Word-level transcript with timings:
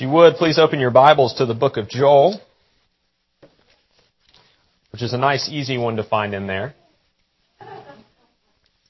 If 0.00 0.04
you 0.04 0.12
would, 0.12 0.36
please 0.36 0.58
open 0.58 0.80
your 0.80 0.90
Bibles 0.90 1.34
to 1.34 1.44
the 1.44 1.52
book 1.52 1.76
of 1.76 1.86
Joel, 1.86 2.40
which 4.92 5.02
is 5.02 5.12
a 5.12 5.18
nice, 5.18 5.46
easy 5.50 5.76
one 5.76 5.96
to 5.96 6.02
find 6.02 6.32
in 6.32 6.46
there. 6.46 6.74
I 7.60 7.84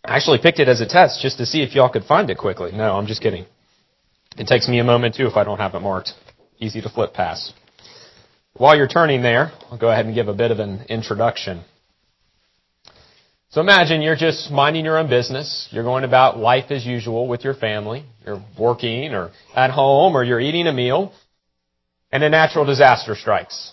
actually 0.04 0.38
picked 0.38 0.60
it 0.60 0.68
as 0.68 0.80
a 0.80 0.86
test 0.86 1.20
just 1.20 1.38
to 1.38 1.46
see 1.46 1.62
if 1.62 1.74
y'all 1.74 1.88
could 1.88 2.04
find 2.04 2.30
it 2.30 2.38
quickly. 2.38 2.70
No, 2.70 2.96
I'm 2.96 3.08
just 3.08 3.22
kidding. 3.22 3.46
It 4.38 4.46
takes 4.46 4.68
me 4.68 4.78
a 4.78 4.84
moment 4.84 5.16
too 5.16 5.26
if 5.26 5.36
I 5.36 5.42
don't 5.42 5.58
have 5.58 5.74
it 5.74 5.80
marked. 5.80 6.12
Easy 6.60 6.80
to 6.80 6.88
flip 6.88 7.12
past. 7.12 7.54
While 8.52 8.76
you're 8.76 8.86
turning 8.86 9.20
there, 9.20 9.50
I'll 9.68 9.78
go 9.78 9.90
ahead 9.90 10.06
and 10.06 10.14
give 10.14 10.28
a 10.28 10.32
bit 10.32 10.52
of 10.52 10.60
an 10.60 10.84
introduction. 10.88 11.64
So 13.50 13.60
imagine 13.60 14.00
you're 14.00 14.14
just 14.14 14.48
minding 14.52 14.84
your 14.84 14.96
own 14.96 15.10
business. 15.10 15.68
You're 15.72 15.82
going 15.82 16.04
about 16.04 16.38
life 16.38 16.70
as 16.70 16.86
usual 16.86 17.26
with 17.26 17.42
your 17.42 17.54
family. 17.54 18.04
You're 18.24 18.40
working 18.56 19.12
or 19.12 19.32
at 19.56 19.70
home 19.70 20.16
or 20.16 20.22
you're 20.22 20.38
eating 20.38 20.68
a 20.68 20.72
meal 20.72 21.12
and 22.12 22.22
a 22.22 22.28
natural 22.28 22.64
disaster 22.64 23.16
strikes. 23.16 23.72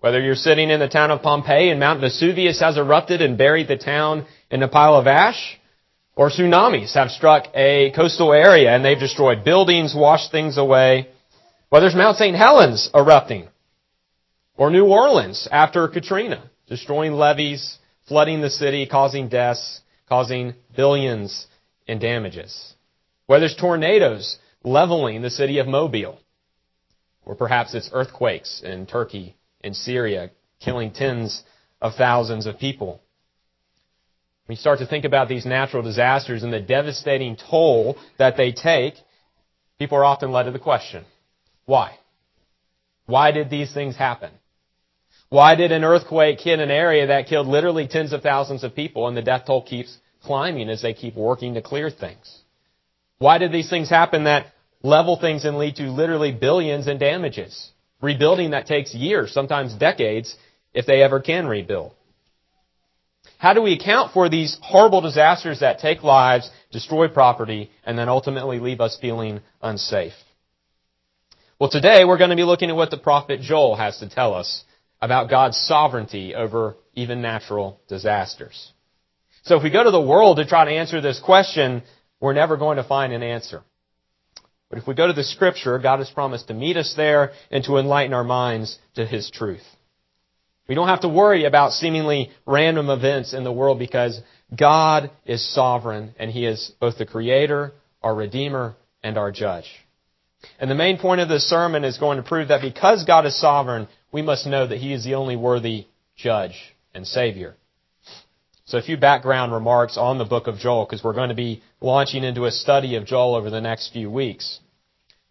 Whether 0.00 0.22
you're 0.22 0.34
sitting 0.34 0.70
in 0.70 0.80
the 0.80 0.88
town 0.88 1.10
of 1.10 1.20
Pompeii 1.20 1.68
and 1.68 1.78
Mount 1.78 2.00
Vesuvius 2.00 2.60
has 2.60 2.78
erupted 2.78 3.20
and 3.20 3.36
buried 3.36 3.68
the 3.68 3.76
town 3.76 4.24
in 4.50 4.62
a 4.62 4.68
pile 4.68 4.94
of 4.94 5.06
ash, 5.06 5.58
or 6.16 6.30
tsunamis 6.30 6.94
have 6.94 7.10
struck 7.10 7.44
a 7.54 7.92
coastal 7.94 8.32
area 8.32 8.70
and 8.70 8.82
they've 8.82 8.98
destroyed 8.98 9.44
buildings, 9.44 9.94
washed 9.94 10.32
things 10.32 10.56
away, 10.56 11.08
whether 11.68 11.86
it's 11.86 11.96
Mount 11.96 12.16
St. 12.16 12.34
Helens 12.34 12.88
erupting, 12.94 13.48
or 14.56 14.70
New 14.70 14.86
Orleans 14.86 15.46
after 15.52 15.86
Katrina, 15.88 16.48
destroying 16.68 17.12
levees, 17.12 17.77
flooding 18.08 18.40
the 18.40 18.50
city, 18.50 18.86
causing 18.86 19.28
deaths, 19.28 19.80
causing 20.08 20.54
billions 20.76 21.46
in 21.86 21.98
damages. 21.98 22.74
Whether 23.26 23.46
it's 23.46 23.56
tornadoes 23.56 24.38
leveling 24.64 25.22
the 25.22 25.30
city 25.30 25.58
of 25.58 25.68
Mobile, 25.68 26.18
or 27.24 27.34
perhaps 27.34 27.74
it's 27.74 27.90
earthquakes 27.92 28.62
in 28.64 28.86
Turkey, 28.86 29.36
in 29.62 29.74
Syria, 29.74 30.30
killing 30.60 30.90
tens 30.90 31.42
of 31.80 31.94
thousands 31.94 32.46
of 32.46 32.58
people. 32.58 33.00
When 34.46 34.56
you 34.56 34.60
start 34.60 34.78
to 34.78 34.86
think 34.86 35.04
about 35.04 35.28
these 35.28 35.44
natural 35.44 35.82
disasters 35.82 36.42
and 36.42 36.52
the 36.52 36.60
devastating 36.60 37.36
toll 37.36 37.98
that 38.18 38.38
they 38.38 38.52
take, 38.52 38.94
people 39.78 39.98
are 39.98 40.04
often 40.04 40.32
led 40.32 40.44
to 40.44 40.52
the 40.52 40.58
question, 40.58 41.04
why? 41.66 41.98
Why 43.04 43.30
did 43.30 43.50
these 43.50 43.72
things 43.74 43.94
happen? 43.94 44.30
Why 45.30 45.56
did 45.56 45.72
an 45.72 45.84
earthquake 45.84 46.40
hit 46.40 46.58
an 46.58 46.70
area 46.70 47.08
that 47.08 47.26
killed 47.26 47.46
literally 47.46 47.86
tens 47.86 48.12
of 48.12 48.22
thousands 48.22 48.64
of 48.64 48.74
people 48.74 49.08
and 49.08 49.16
the 49.16 49.22
death 49.22 49.44
toll 49.46 49.62
keeps 49.62 49.96
climbing 50.22 50.70
as 50.70 50.80
they 50.80 50.94
keep 50.94 51.16
working 51.16 51.54
to 51.54 51.62
clear 51.62 51.90
things? 51.90 52.40
Why 53.18 53.38
did 53.38 53.52
these 53.52 53.68
things 53.68 53.90
happen 53.90 54.24
that 54.24 54.46
level 54.82 55.18
things 55.18 55.44
and 55.44 55.58
lead 55.58 55.76
to 55.76 55.90
literally 55.90 56.32
billions 56.32 56.86
in 56.86 56.98
damages? 56.98 57.70
Rebuilding 58.00 58.50
that 58.52 58.66
takes 58.66 58.94
years, 58.94 59.32
sometimes 59.32 59.74
decades, 59.74 60.34
if 60.72 60.86
they 60.86 61.02
ever 61.02 61.20
can 61.20 61.46
rebuild. 61.46 61.92
How 63.36 63.52
do 63.52 63.60
we 63.60 63.74
account 63.74 64.12
for 64.12 64.28
these 64.28 64.56
horrible 64.62 65.00
disasters 65.00 65.60
that 65.60 65.78
take 65.78 66.02
lives, 66.02 66.50
destroy 66.72 67.08
property, 67.08 67.70
and 67.84 67.98
then 67.98 68.08
ultimately 68.08 68.60
leave 68.60 68.80
us 68.80 68.96
feeling 69.00 69.40
unsafe? 69.60 70.14
Well, 71.58 71.70
today 71.70 72.04
we're 72.04 72.18
going 72.18 72.30
to 72.30 72.36
be 72.36 72.44
looking 72.44 72.70
at 72.70 72.76
what 72.76 72.90
the 72.90 72.96
prophet 72.96 73.40
Joel 73.40 73.76
has 73.76 73.98
to 73.98 74.08
tell 74.08 74.34
us 74.34 74.64
about 75.00 75.30
God's 75.30 75.56
sovereignty 75.56 76.34
over 76.34 76.76
even 76.94 77.22
natural 77.22 77.80
disasters. 77.88 78.72
So 79.44 79.56
if 79.56 79.62
we 79.62 79.70
go 79.70 79.84
to 79.84 79.90
the 79.90 80.00
world 80.00 80.38
to 80.38 80.46
try 80.46 80.64
to 80.64 80.70
answer 80.70 81.00
this 81.00 81.20
question, 81.20 81.82
we're 82.20 82.32
never 82.32 82.56
going 82.56 82.76
to 82.76 82.84
find 82.84 83.12
an 83.12 83.22
answer. 83.22 83.62
But 84.68 84.78
if 84.78 84.86
we 84.86 84.94
go 84.94 85.06
to 85.06 85.12
the 85.12 85.24
scripture, 85.24 85.78
God 85.78 86.00
has 86.00 86.10
promised 86.10 86.48
to 86.48 86.54
meet 86.54 86.76
us 86.76 86.94
there 86.96 87.32
and 87.50 87.64
to 87.64 87.78
enlighten 87.78 88.12
our 88.12 88.24
minds 88.24 88.78
to 88.96 89.06
His 89.06 89.30
truth. 89.30 89.64
We 90.68 90.74
don't 90.74 90.88
have 90.88 91.00
to 91.00 91.08
worry 91.08 91.44
about 91.44 91.72
seemingly 91.72 92.30
random 92.46 92.90
events 92.90 93.32
in 93.32 93.44
the 93.44 93.52
world 93.52 93.78
because 93.78 94.20
God 94.54 95.10
is 95.24 95.54
sovereign 95.54 96.14
and 96.18 96.30
He 96.30 96.44
is 96.44 96.72
both 96.78 96.98
the 96.98 97.06
Creator, 97.06 97.72
our 98.02 98.14
Redeemer, 98.14 98.76
and 99.02 99.16
our 99.16 99.32
Judge. 99.32 99.70
And 100.60 100.70
the 100.70 100.74
main 100.74 100.98
point 100.98 101.20
of 101.20 101.28
this 101.28 101.48
sermon 101.48 101.84
is 101.84 101.98
going 101.98 102.18
to 102.18 102.22
prove 102.22 102.48
that 102.48 102.60
because 102.60 103.04
God 103.04 103.24
is 103.24 103.40
sovereign, 103.40 103.88
we 104.12 104.22
must 104.22 104.46
know 104.46 104.66
that 104.66 104.78
He 104.78 104.92
is 104.92 105.04
the 105.04 105.14
only 105.14 105.36
worthy 105.36 105.86
judge 106.16 106.76
and 106.94 107.06
Savior. 107.06 107.56
So 108.64 108.76
a 108.76 108.82
few 108.82 108.98
background 108.98 109.52
remarks 109.52 109.96
on 109.96 110.18
the 110.18 110.26
book 110.26 110.46
of 110.46 110.58
Joel, 110.58 110.84
because 110.84 111.02
we're 111.02 111.14
going 111.14 111.30
to 111.30 111.34
be 111.34 111.62
launching 111.80 112.22
into 112.22 112.44
a 112.44 112.50
study 112.50 112.96
of 112.96 113.06
Joel 113.06 113.34
over 113.34 113.48
the 113.48 113.62
next 113.62 113.92
few 113.92 114.10
weeks. 114.10 114.60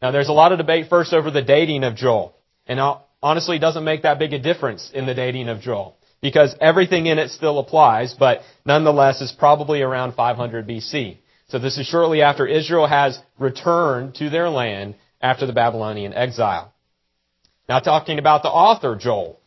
Now 0.01 0.11
there's 0.11 0.29
a 0.29 0.33
lot 0.33 0.51
of 0.51 0.57
debate 0.57 0.87
first 0.89 1.13
over 1.13 1.29
the 1.29 1.43
dating 1.43 1.83
of 1.83 1.95
Joel. 1.95 2.35
And 2.65 2.79
uh, 2.79 2.97
honestly, 3.21 3.57
it 3.57 3.59
doesn't 3.59 3.83
make 3.83 4.03
that 4.03 4.19
big 4.19 4.33
a 4.33 4.39
difference 4.39 4.89
in 4.91 5.05
the 5.05 5.13
dating 5.13 5.49
of 5.49 5.61
Joel. 5.61 5.97
Because 6.19 6.55
everything 6.59 7.05
in 7.05 7.19
it 7.19 7.29
still 7.29 7.59
applies, 7.59 8.15
but 8.17 8.41
nonetheless 8.65 9.21
is 9.21 9.31
probably 9.31 9.83
around 9.83 10.15
500 10.15 10.67
BC. 10.67 11.17
So 11.49 11.59
this 11.59 11.77
is 11.77 11.85
shortly 11.85 12.23
after 12.23 12.47
Israel 12.47 12.87
has 12.87 13.19
returned 13.37 14.15
to 14.15 14.31
their 14.31 14.49
land 14.49 14.95
after 15.21 15.45
the 15.45 15.53
Babylonian 15.53 16.13
exile. 16.13 16.73
Now 17.67 17.79
talking 17.79 18.19
about 18.19 18.43
the 18.43 18.49
author, 18.49 18.95
Joel. 18.95 19.39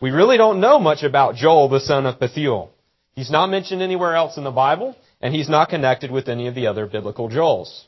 We 0.00 0.10
really 0.10 0.36
don't 0.36 0.60
know 0.60 0.78
much 0.78 1.02
about 1.02 1.34
Joel, 1.34 1.68
the 1.68 1.80
son 1.80 2.06
of 2.06 2.18
Pethuel. 2.18 2.70
He's 3.14 3.30
not 3.30 3.50
mentioned 3.50 3.82
anywhere 3.82 4.14
else 4.14 4.36
in 4.36 4.44
the 4.44 4.50
Bible, 4.50 4.96
and 5.20 5.34
he's 5.34 5.48
not 5.48 5.68
connected 5.68 6.10
with 6.10 6.28
any 6.28 6.46
of 6.46 6.54
the 6.54 6.68
other 6.68 6.86
biblical 6.86 7.28
Joels. 7.28 7.84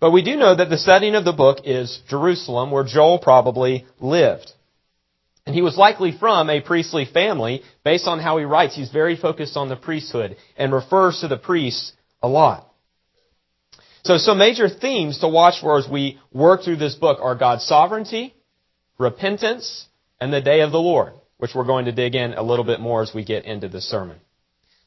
But 0.00 0.12
we 0.12 0.22
do 0.22 0.36
know 0.36 0.54
that 0.54 0.70
the 0.70 0.78
setting 0.78 1.14
of 1.14 1.24
the 1.24 1.32
book 1.32 1.58
is 1.64 2.00
Jerusalem, 2.08 2.70
where 2.70 2.84
Joel 2.84 3.18
probably 3.18 3.86
lived. 3.98 4.52
And 5.46 5.54
he 5.54 5.62
was 5.62 5.76
likely 5.76 6.12
from 6.16 6.48
a 6.48 6.60
priestly 6.60 7.06
family. 7.06 7.62
Based 7.84 8.06
on 8.06 8.20
how 8.20 8.38
he 8.38 8.44
writes, 8.44 8.76
he's 8.76 8.90
very 8.90 9.16
focused 9.16 9.56
on 9.56 9.68
the 9.68 9.76
priesthood 9.76 10.36
and 10.56 10.72
refers 10.72 11.20
to 11.20 11.28
the 11.28 11.38
priests 11.38 11.92
a 12.22 12.28
lot. 12.28 12.66
So 14.04 14.16
some 14.16 14.38
major 14.38 14.68
themes 14.68 15.18
to 15.20 15.28
watch 15.28 15.60
for 15.60 15.78
as 15.78 15.88
we 15.88 16.20
work 16.32 16.62
through 16.62 16.76
this 16.76 16.94
book 16.94 17.18
are 17.20 17.34
God's 17.34 17.64
sovereignty, 17.64 18.34
repentance, 19.00 19.88
and 20.20 20.32
the 20.32 20.42
day 20.42 20.60
of 20.60 20.70
the 20.70 20.78
Lord, 20.78 21.14
which 21.38 21.52
we're 21.54 21.64
going 21.64 21.86
to 21.86 21.92
dig 21.92 22.14
in 22.14 22.34
a 22.34 22.42
little 22.42 22.64
bit 22.64 22.80
more 22.80 23.02
as 23.02 23.12
we 23.14 23.24
get 23.24 23.46
into 23.46 23.68
the 23.68 23.80
sermon. 23.80 24.18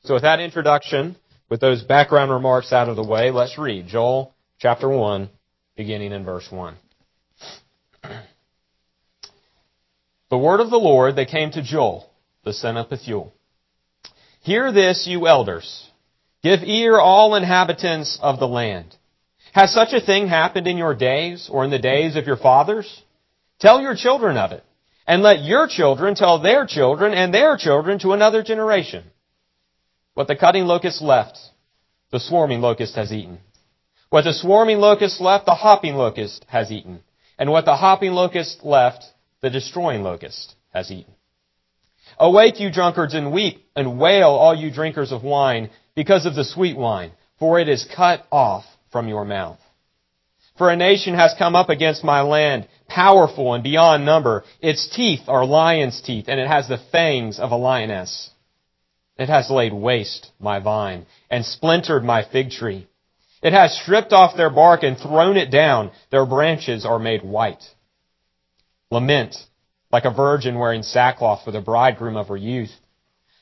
So 0.04 0.14
with 0.14 0.24
that 0.24 0.40
introduction, 0.40 1.18
with 1.50 1.60
those 1.60 1.84
background 1.84 2.32
remarks 2.32 2.72
out 2.72 2.90
of 2.90 2.96
the 2.96 3.04
way, 3.04 3.32
let's 3.32 3.58
read 3.58 3.88
Joel 3.88 4.34
chapter 4.60 4.88
1, 4.88 5.30
beginning 5.76 6.12
in 6.12 6.24
verse 6.24 6.48
1. 6.50 6.76
The 10.30 10.38
word 10.40 10.62
of 10.62 10.72
the 10.72 10.78
Lord 10.78 11.18
that 11.18 11.28
came 11.28 11.52
to 11.52 11.62
Joel, 11.62 12.10
the 12.44 12.54
son 12.54 12.76
of 12.76 12.90
Pethuel. 12.90 13.32
Hear 14.42 14.72
this, 14.72 15.06
you 15.06 15.28
elders. 15.28 15.88
Give 16.42 16.62
ear, 16.64 16.98
all 16.98 17.36
inhabitants 17.36 18.18
of 18.20 18.40
the 18.40 18.48
land. 18.48 18.96
Has 19.54 19.72
such 19.72 19.94
a 19.94 20.04
thing 20.04 20.28
happened 20.28 20.66
in 20.66 20.78
your 20.78 20.96
days 20.96 21.50
or 21.52 21.64
in 21.64 21.70
the 21.70 21.78
days 21.78 22.16
of 22.16 22.26
your 22.26 22.38
fathers? 22.38 23.04
Tell 23.64 23.80
your 23.80 23.96
children 23.96 24.36
of 24.36 24.52
it, 24.52 24.62
and 25.08 25.24
let 25.24 25.42
your 25.42 25.70
children 25.70 26.16
tell 26.16 26.38
their 26.38 26.66
children 26.66 27.14
and 27.14 27.34
their 27.34 27.56
children 27.56 27.98
to 28.00 28.12
another 28.12 28.44
generation. 28.44 29.06
What 30.16 30.28
the 30.28 30.36
cutting 30.36 30.66
locust 30.66 31.02
left, 31.02 31.40
the 32.12 32.20
swarming 32.20 32.60
locust 32.60 32.96
has 32.96 33.14
eaten. 33.14 33.40
What 34.10 34.26
the 34.26 34.34
swarming 34.34 34.80
locust 34.80 35.22
left, 35.22 35.46
the 35.46 35.56
hopping 35.56 35.96
locust 35.96 36.46
has 36.50 36.74
eaten. 36.74 37.04
And 37.40 37.52
what 37.52 37.64
the 37.64 37.78
hopping 37.78 38.12
locust 38.12 38.66
left, 38.66 39.06
the 39.40 39.50
destroying 39.50 40.04
locust 40.04 40.56
has 40.74 40.92
eaten. 40.92 41.14
Awake, 42.20 42.60
you 42.60 42.70
drunkards, 42.70 43.14
and 43.14 43.32
weep, 43.32 43.66
and 43.78 43.98
wail, 43.98 44.32
all 44.32 44.54
you 44.54 44.72
drinkers 44.72 45.14
of 45.14 45.24
wine, 45.24 45.70
because 45.96 46.26
of 46.26 46.36
the 46.36 46.44
sweet 46.44 46.76
wine, 46.76 47.14
for 47.40 47.62
it 47.62 47.70
is 47.70 47.88
cut 47.96 48.28
off 48.30 48.66
from 48.92 49.08
your 49.08 49.24
mouth. 49.24 49.63
For 50.58 50.70
a 50.70 50.76
nation 50.76 51.16
has 51.16 51.34
come 51.38 51.56
up 51.56 51.70
against 51.70 52.04
my 52.04 52.22
land, 52.22 52.68
powerful 52.88 53.54
and 53.54 53.64
beyond 53.64 54.06
number. 54.06 54.44
Its 54.62 54.88
teeth 54.88 55.22
are 55.28 55.46
lion's 55.46 56.00
teeth, 56.02 56.26
and 56.28 56.40
it 56.40 56.48
has 56.48 56.68
the 56.68 56.78
fangs 56.92 57.40
of 57.40 57.52
a 57.52 57.56
lioness. 57.56 58.30
It 59.18 59.30
has 59.30 59.50
laid 59.50 59.74
waste 59.74 60.32
my 60.40 60.60
vine, 60.60 61.06
and 61.30 61.44
splintered 61.44 62.04
my 62.04 62.24
fig 62.24 62.52
tree. 62.52 62.88
It 63.42 63.54
has 63.54 63.76
stripped 63.76 64.14
off 64.14 64.38
their 64.38 64.52
bark 64.52 64.84
and 64.84 64.98
thrown 64.98 65.38
it 65.38 65.50
down. 65.52 65.92
Their 66.12 66.26
branches 66.26 66.86
are 66.86 67.00
made 67.00 67.24
white. 67.24 67.64
Lament, 68.92 69.36
like 69.92 70.06
a 70.06 70.12
virgin 70.12 70.60
wearing 70.60 70.84
sackcloth 70.84 71.44
for 71.44 71.52
the 71.52 71.62
bridegroom 71.62 72.16
of 72.16 72.28
her 72.28 72.38
youth. 72.38 72.72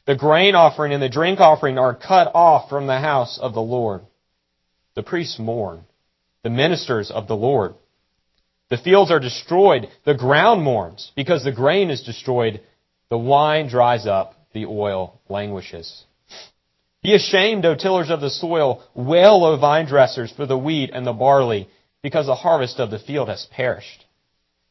The 0.06 0.16
grain 0.16 0.56
offering 0.56 0.94
and 0.94 1.04
the 1.04 1.10
drink 1.10 1.40
offering 1.40 1.78
are 1.78 1.94
cut 1.94 2.32
off 2.34 2.70
from 2.70 2.88
the 2.88 3.00
house 3.00 3.38
of 3.38 3.54
the 3.54 3.62
Lord. 3.62 4.02
The 4.96 5.04
priests 5.04 5.38
mourn 5.38 5.86
the 6.44 6.50
ministers 6.50 7.12
of 7.12 7.28
the 7.28 7.36
Lord. 7.36 7.76
The 8.70 8.78
fields 8.78 9.12
are 9.12 9.20
destroyed. 9.20 9.90
The 10.06 10.16
ground 10.16 10.64
mourns 10.64 11.12
because 11.16 11.44
the 11.44 11.52
grain 11.52 11.90
is 11.90 12.04
destroyed. 12.04 12.62
The 13.10 13.18
wine 13.18 13.68
dries 13.68 14.08
up. 14.08 14.36
The 14.54 14.66
oil 14.66 15.20
languishes. 15.30 16.04
Be 17.04 17.16
ashamed, 17.16 17.66
O 17.66 17.76
tillers 17.76 18.10
of 18.10 18.22
the 18.22 18.30
soil. 18.30 18.84
Wail, 18.94 19.44
O 19.44 19.58
vine 19.58 19.86
dressers, 19.86 20.32
for 20.32 20.46
the 20.46 20.58
wheat 20.58 20.92
and 20.94 21.06
the 21.06 21.14
barley. 21.14 21.68
because 22.04 22.26
the 22.26 22.36
harvest 22.36 22.80
of 22.80 22.90
the 22.90 23.00
field 23.00 23.30
has 23.30 23.48
perished. 23.52 24.06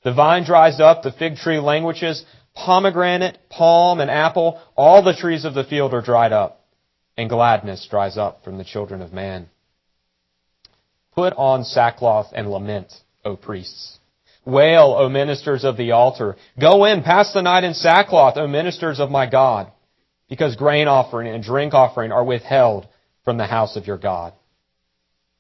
The 0.03 0.13
vine 0.13 0.45
dries 0.45 0.81
up, 0.81 1.03
the 1.03 1.13
fig 1.13 1.37
tree 1.37 1.61
languishes, 1.61 2.25
pomegranate, 2.55 3.39
palm, 3.49 4.01
and 4.01 4.11
apple, 4.11 4.61
all 4.77 5.03
the 5.03 5.15
trees 5.15 5.45
of 5.45 5.55
the 5.55 5.65
field 5.65 5.95
are 5.95 6.01
dried 6.01 6.33
up, 6.33 6.65
and 7.17 7.29
gladness 7.29 7.87
dries 7.89 8.17
up 8.17 8.43
from 8.43 8.59
the 8.59 8.65
children 8.65 9.03
of 9.03 9.13
man. 9.13 9.49
Put 11.21 11.35
on 11.37 11.65
sackcloth 11.65 12.29
and 12.33 12.51
lament, 12.51 12.91
O 13.27 13.37
priests. 13.37 13.99
Wail, 14.47 14.97
O 14.99 15.11
ministers 15.11 15.65
of 15.65 15.77
the 15.77 15.91
altar. 15.91 16.37
Go 16.59 16.87
in, 16.87 17.03
pass 17.03 17.35
the 17.35 17.43
night 17.43 17.63
in 17.63 17.75
sackcloth, 17.75 18.39
O 18.39 18.47
ministers 18.47 18.99
of 18.99 19.11
my 19.11 19.29
God, 19.29 19.71
because 20.31 20.57
grain 20.57 20.89
offering 20.89 21.29
and 21.29 21.45
drink 21.45 21.75
offering 21.75 22.11
are 22.11 22.25
withheld 22.25 22.89
from 23.23 23.37
the 23.37 23.45
house 23.45 23.77
of 23.77 23.87
your 23.87 23.99
God. 23.99 24.33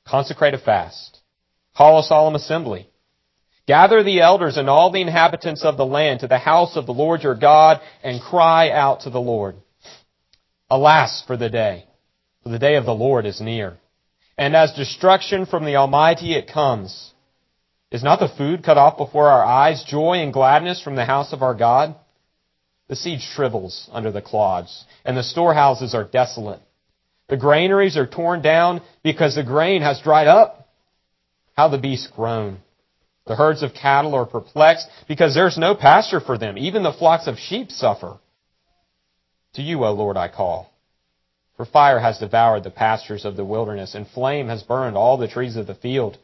Consecrate 0.06 0.52
a 0.52 0.58
fast. 0.58 1.18
Call 1.74 2.00
a 2.00 2.02
solemn 2.02 2.34
assembly. 2.34 2.90
Gather 3.66 4.02
the 4.02 4.20
elders 4.20 4.58
and 4.58 4.68
all 4.68 4.92
the 4.92 5.00
inhabitants 5.00 5.64
of 5.64 5.78
the 5.78 5.86
land 5.86 6.20
to 6.20 6.28
the 6.28 6.36
house 6.36 6.76
of 6.76 6.84
the 6.84 6.92
Lord 6.92 7.22
your 7.22 7.34
God 7.34 7.80
and 8.04 8.20
cry 8.20 8.68
out 8.68 9.00
to 9.00 9.10
the 9.10 9.18
Lord. 9.18 9.56
Alas 10.68 11.24
for 11.26 11.38
the 11.38 11.48
day, 11.48 11.86
for 12.42 12.50
the 12.50 12.58
day 12.58 12.74
of 12.74 12.84
the 12.84 12.92
Lord 12.92 13.24
is 13.24 13.40
near. 13.40 13.78
And 14.40 14.56
as 14.56 14.72
destruction 14.72 15.44
from 15.44 15.66
the 15.66 15.76
Almighty 15.76 16.32
it 16.32 16.50
comes. 16.50 17.12
Is 17.90 18.02
not 18.02 18.20
the 18.20 18.34
food 18.38 18.64
cut 18.64 18.78
off 18.78 18.96
before 18.96 19.28
our 19.28 19.44
eyes, 19.44 19.84
joy 19.84 20.22
and 20.22 20.32
gladness 20.32 20.80
from 20.80 20.96
the 20.96 21.04
house 21.04 21.34
of 21.34 21.42
our 21.42 21.54
God? 21.54 21.94
The 22.88 22.96
seed 22.96 23.20
shrivels 23.20 23.90
under 23.92 24.10
the 24.10 24.22
clods, 24.22 24.86
and 25.04 25.14
the 25.14 25.22
storehouses 25.22 25.94
are 25.94 26.04
desolate. 26.04 26.60
The 27.28 27.36
granaries 27.36 27.98
are 27.98 28.06
torn 28.06 28.40
down 28.40 28.80
because 29.02 29.34
the 29.34 29.44
grain 29.44 29.82
has 29.82 30.00
dried 30.00 30.26
up. 30.26 30.66
How 31.54 31.68
the 31.68 31.76
beasts 31.76 32.08
groan. 32.08 32.60
The 33.26 33.36
herds 33.36 33.62
of 33.62 33.74
cattle 33.74 34.14
are 34.14 34.24
perplexed 34.24 34.88
because 35.06 35.34
there's 35.34 35.58
no 35.58 35.74
pasture 35.74 36.20
for 36.20 36.38
them. 36.38 36.56
Even 36.56 36.82
the 36.82 36.94
flocks 36.94 37.26
of 37.26 37.36
sheep 37.36 37.70
suffer. 37.70 38.18
To 39.54 39.62
you, 39.62 39.84
O 39.84 39.92
Lord, 39.92 40.16
I 40.16 40.28
call. 40.28 40.69
For 41.60 41.66
fire 41.66 41.98
has 41.98 42.16
devoured 42.16 42.64
the 42.64 42.70
pastures 42.70 43.26
of 43.26 43.36
the 43.36 43.44
wilderness, 43.44 43.94
and 43.94 44.08
flame 44.08 44.48
has 44.48 44.62
burned 44.62 44.96
all 44.96 45.18
the 45.18 45.28
trees 45.28 45.56
of 45.56 45.66
the 45.66 45.74
field. 45.74 46.16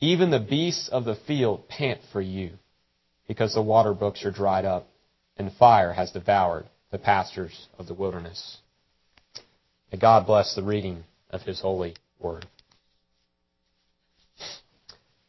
Even 0.00 0.30
the 0.30 0.40
beasts 0.40 0.88
of 0.88 1.04
the 1.04 1.14
field 1.14 1.68
pant 1.68 2.00
for 2.10 2.22
you, 2.22 2.52
because 3.28 3.52
the 3.52 3.60
water 3.60 3.92
brooks 3.92 4.24
are 4.24 4.30
dried 4.30 4.64
up, 4.64 4.88
and 5.36 5.52
fire 5.52 5.92
has 5.92 6.10
devoured 6.10 6.64
the 6.90 6.96
pastures 6.96 7.68
of 7.78 7.86
the 7.86 7.92
wilderness. 7.92 8.56
May 9.92 9.98
God 9.98 10.24
bless 10.24 10.54
the 10.54 10.62
reading 10.62 11.04
of 11.28 11.42
His 11.42 11.60
holy 11.60 11.94
word. 12.18 12.46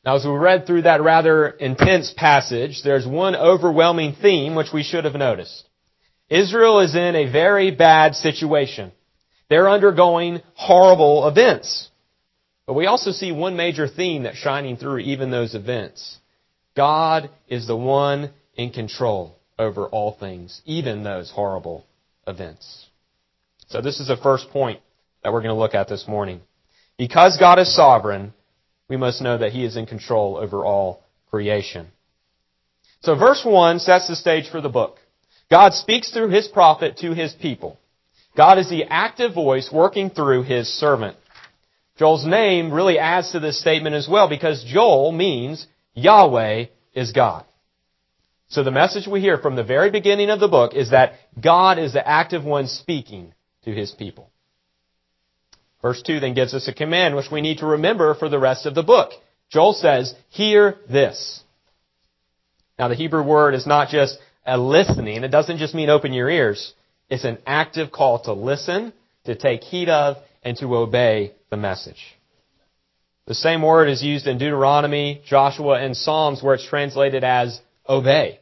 Now, 0.06 0.16
as 0.16 0.24
we 0.24 0.32
read 0.32 0.66
through 0.66 0.84
that 0.84 1.02
rather 1.02 1.50
intense 1.50 2.14
passage, 2.16 2.82
there's 2.82 3.06
one 3.06 3.36
overwhelming 3.36 4.14
theme 4.22 4.56
which 4.56 4.72
we 4.74 4.84
should 4.84 5.04
have 5.04 5.16
noticed. 5.16 5.68
Israel 6.30 6.80
is 6.80 6.96
in 6.96 7.14
a 7.18 7.30
very 7.30 7.72
bad 7.72 8.16
situation. 8.16 8.94
They're 9.50 9.70
undergoing 9.70 10.42
horrible 10.56 11.28
events. 11.28 11.90
But 12.66 12.74
we 12.74 12.86
also 12.86 13.12
see 13.12 13.32
one 13.32 13.56
major 13.56 13.88
theme 13.88 14.24
that's 14.24 14.38
shining 14.38 14.76
through 14.78 15.00
even 15.00 15.32
those 15.32 15.56
events. 15.56 16.18
God 16.76 17.30
is 17.48 17.66
the 17.66 17.78
one 17.78 18.32
in 18.56 18.72
control 18.72 19.38
over 19.58 19.86
all 19.86 20.12
things, 20.12 20.62
even 20.66 21.04
those 21.04 21.32
horrible 21.32 21.86
events. 22.28 22.86
So 23.68 23.82
this 23.82 24.00
is 24.00 24.08
the 24.08 24.18
first 24.18 24.50
point 24.50 24.82
that 25.24 25.32
we're 25.32 25.42
going 25.42 25.56
to 25.56 25.60
look 25.60 25.76
at 25.76 25.88
this 25.88 26.08
morning. 26.08 26.42
Because 26.98 27.38
God 27.38 27.60
is 27.60 27.74
sovereign, 27.74 28.34
we 28.90 28.98
must 28.98 29.22
know 29.22 29.38
that 29.38 29.52
He 29.52 29.64
is 29.64 29.78
in 29.78 29.86
control 29.86 30.38
over 30.38 30.66
all 30.66 31.04
creation. 31.30 31.88
So 33.02 33.16
verse 33.16 33.44
1 33.46 33.80
sets 33.80 34.08
the 34.08 34.16
stage 34.16 34.50
for 34.50 34.62
the 34.62 34.70
book. 34.70 34.98
God 35.50 35.74
speaks 35.74 36.12
through 36.12 36.30
His 36.30 36.48
prophet 36.48 36.98
to 36.98 37.14
His 37.14 37.34
people. 37.34 37.78
God 38.38 38.60
is 38.60 38.70
the 38.70 38.84
active 38.84 39.34
voice 39.34 39.70
working 39.74 40.12
through 40.12 40.44
His 40.44 40.68
servant. 40.68 41.18
Joel's 41.98 42.26
name 42.26 42.72
really 42.72 43.00
adds 43.00 43.32
to 43.32 43.40
this 43.40 43.60
statement 43.60 43.96
as 43.96 44.08
well 44.08 44.30
because 44.30 44.64
Joel 44.64 45.12
means 45.12 45.66
Yahweh 45.96 46.66
is 46.94 47.12
God. 47.12 47.44
So 48.50 48.64
the 48.64 48.72
message 48.72 49.08
we 49.08 49.20
hear 49.20 49.40
from 49.40 49.56
the 49.56 49.64
very 49.64 49.90
beginning 49.90 50.30
of 50.30 50.40
the 50.40 50.48
book 50.48 50.74
is 50.76 50.92
that 50.92 51.14
God 51.42 51.80
is 51.80 51.94
the 51.94 52.08
active 52.08 52.46
one 52.46 52.68
speaking 52.68 53.34
to 53.66 53.74
his 53.74 53.92
people. 53.92 54.30
Verse 55.82 56.02
2 56.04 56.20
then 56.20 56.36
gives 56.36 56.54
us 56.54 56.68
a 56.68 56.74
command 56.74 57.16
which 57.16 57.32
we 57.32 57.42
need 57.42 57.58
to 57.58 57.66
remember 57.66 58.14
for 58.14 58.30
the 58.30 58.40
rest 58.40 58.66
of 58.66 58.76
the 58.76 58.84
book. 58.84 59.12
Joel 59.50 59.74
says, 59.74 60.14
hear 60.30 60.78
this. 60.90 61.42
Now 62.78 62.88
the 62.88 62.96
Hebrew 62.96 63.24
word 63.24 63.56
is 63.56 63.66
not 63.66 63.90
just 63.90 64.18
a 64.46 64.58
listening. 64.58 65.24
It 65.24 65.30
doesn't 65.30 65.58
just 65.58 65.74
mean 65.74 65.90
open 65.90 66.14
your 66.14 66.30
ears. 66.30 66.74
It's 67.10 67.24
an 67.24 67.38
active 67.46 67.92
call 67.92 68.20
to 68.24 68.34
listen, 68.34 68.94
to 69.26 69.36
take 69.36 69.64
heed 69.64 69.90
of, 69.90 70.18
and 70.44 70.58
to 70.58 70.76
obey 70.76 71.34
the 71.50 71.58
message. 71.58 72.18
The 73.26 73.36
same 73.36 73.62
word 73.62 73.90
is 73.90 74.02
used 74.02 74.28
in 74.28 74.38
Deuteronomy, 74.38 75.22
Joshua, 75.26 75.82
and 75.82 75.96
Psalms 75.96 76.42
where 76.42 76.56
it's 76.56 76.68
translated 76.68 77.24
as 77.24 77.60
obey. 77.88 78.40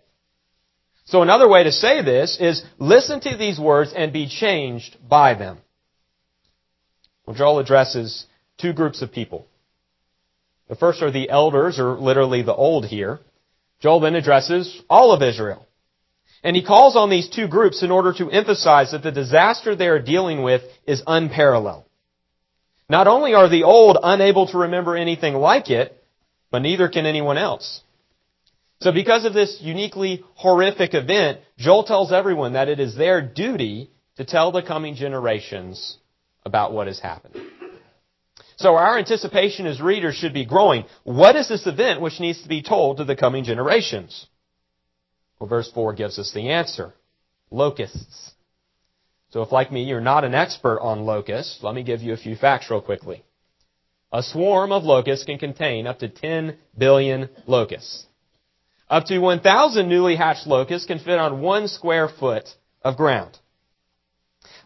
So 1.06 1.21
another 1.21 1.47
way 1.47 1.63
to 1.63 1.71
say 1.71 2.01
this 2.03 2.38
is 2.39 2.63
listen 2.77 3.19
to 3.21 3.38
these 3.38 3.59
words 3.59 3.94
and 3.95 4.13
be 4.13 4.27
changed 4.27 4.97
by 5.07 5.35
them. 5.35 5.59
Well, 7.25 7.35
Joel 7.35 7.59
addresses 7.59 8.25
two 8.59 8.73
groups 8.73 9.01
of 9.01 9.12
people. 9.12 9.47
The 10.67 10.75
first 10.75 11.01
are 11.01 11.12
the 11.12 11.29
elders, 11.29 11.79
or 11.79 11.94
literally 11.94 12.41
the 12.41 12.56
old 12.56 12.85
here. 12.85 13.19
Joel 13.81 14.00
then 14.00 14.15
addresses 14.15 14.81
all 14.89 15.12
of 15.12 15.21
Israel. 15.21 15.64
And 16.44 16.56
he 16.56 16.64
calls 16.64 16.96
on 16.96 17.10
these 17.10 17.30
two 17.30 17.48
groups 17.48 17.82
in 17.82 17.92
order 17.92 18.14
to 18.14 18.30
emphasize 18.30 18.92
that 18.92 19.04
the 19.04 19.12
disaster 19.12 19.76
they 19.76 19.88
are 19.88 20.02
dealing 20.02 20.44
with 20.44 20.62
is 20.86 21.02
unparalleled. 21.08 21.86
Not 22.88 23.08
only 23.08 23.34
are 23.34 23.50
the 23.50 23.64
old 23.64 23.98
unable 24.02 24.48
to 24.48 24.60
remember 24.60 24.96
anything 24.96 25.34
like 25.34 25.70
it, 25.72 26.04
but 26.52 26.62
neither 26.62 26.88
can 26.88 27.06
anyone 27.06 27.38
else. 27.38 27.82
So 28.82 28.92
because 28.92 29.26
of 29.26 29.34
this 29.34 29.60
uniquely 29.62 30.24
horrific 30.36 30.94
event, 30.94 31.40
Joel 31.58 31.84
tells 31.84 32.12
everyone 32.12 32.54
that 32.54 32.70
it 32.70 32.80
is 32.80 32.96
their 32.96 33.22
duty 33.22 33.90
to 34.18 34.26
tell 34.26 34.52
the 34.52 34.62
coming 34.62 34.96
generations 34.96 35.98
about 36.46 36.74
what 36.74 36.88
has 36.88 37.00
happened. 37.00 37.36
So 38.58 38.76
our 38.76 38.98
anticipation 38.98 39.66
as 39.66 39.82
readers 39.82 40.16
should 40.16 40.34
be 40.34 40.46
growing. 40.46 40.86
What 41.04 41.36
is 41.36 41.50
this 41.50 41.68
event 41.68 42.00
which 42.00 42.20
needs 42.20 42.42
to 42.44 42.48
be 42.48 42.62
told 42.62 42.98
to 42.98 43.04
the 43.04 43.16
coming 43.16 43.44
generations? 43.44 44.28
Well, 45.39 45.50
verse 45.50 45.70
4 45.74 45.94
gives 45.94 46.18
us 46.18 46.32
the 46.34 46.50
answer. 46.50 46.94
Locusts. 47.51 48.32
So 49.32 49.42
if, 49.42 49.51
like 49.51 49.72
me, 49.72 49.84
you're 49.84 50.01
not 50.01 50.24
an 50.24 50.34
expert 50.34 50.80
on 50.80 51.06
locusts, 51.06 51.60
let 51.62 51.75
me 51.75 51.84
give 51.84 52.01
you 52.01 52.13
a 52.13 52.18
few 52.18 52.36
facts 52.36 52.70
real 52.70 52.82
quickly. 52.82 53.24
A 54.13 54.24
swarm 54.24 54.72
of 54.72 54.84
locusts 54.84 55.25
can 55.25 55.38
contain 55.38 55.88
up 55.88 56.00
to 56.00 56.08
10 56.08 56.58
billion 56.77 57.30
locusts. 57.48 58.06
Up 58.89 59.06
to 59.06 59.20
1,000 59.20 59.89
newly 59.89 60.15
hatched 60.15 60.48
locusts 60.48 60.88
can 60.88 61.00
fit 61.00 61.20
on 61.20 61.42
one 61.42 61.68
square 61.68 62.08
foot 62.08 62.48
of 62.82 62.96
ground. 62.96 63.38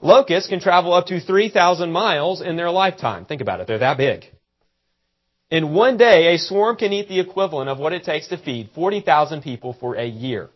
Locusts 0.01 0.49
can 0.49 0.59
travel 0.59 0.93
up 0.93 1.07
to 1.07 1.19
3,000 1.19 1.91
miles 1.91 2.41
in 2.41 2.55
their 2.57 2.69
lifetime. 2.69 3.25
Think 3.25 3.41
about 3.41 3.61
it. 3.61 3.67
They're 3.67 3.79
that 3.79 3.97
big. 3.97 4.25
In 5.49 5.73
one 5.73 5.97
day, 5.97 6.35
a 6.35 6.37
swarm 6.37 6.75
can 6.75 6.93
eat 6.93 7.07
the 7.07 7.19
equivalent 7.19 7.69
of 7.69 7.79
what 7.79 7.93
it 7.93 8.03
takes 8.03 8.27
to 8.27 8.37
feed 8.37 8.69
40,000 8.75 9.41
people 9.41 9.73
for 9.79 9.95
a 9.95 10.05
year. 10.05 10.49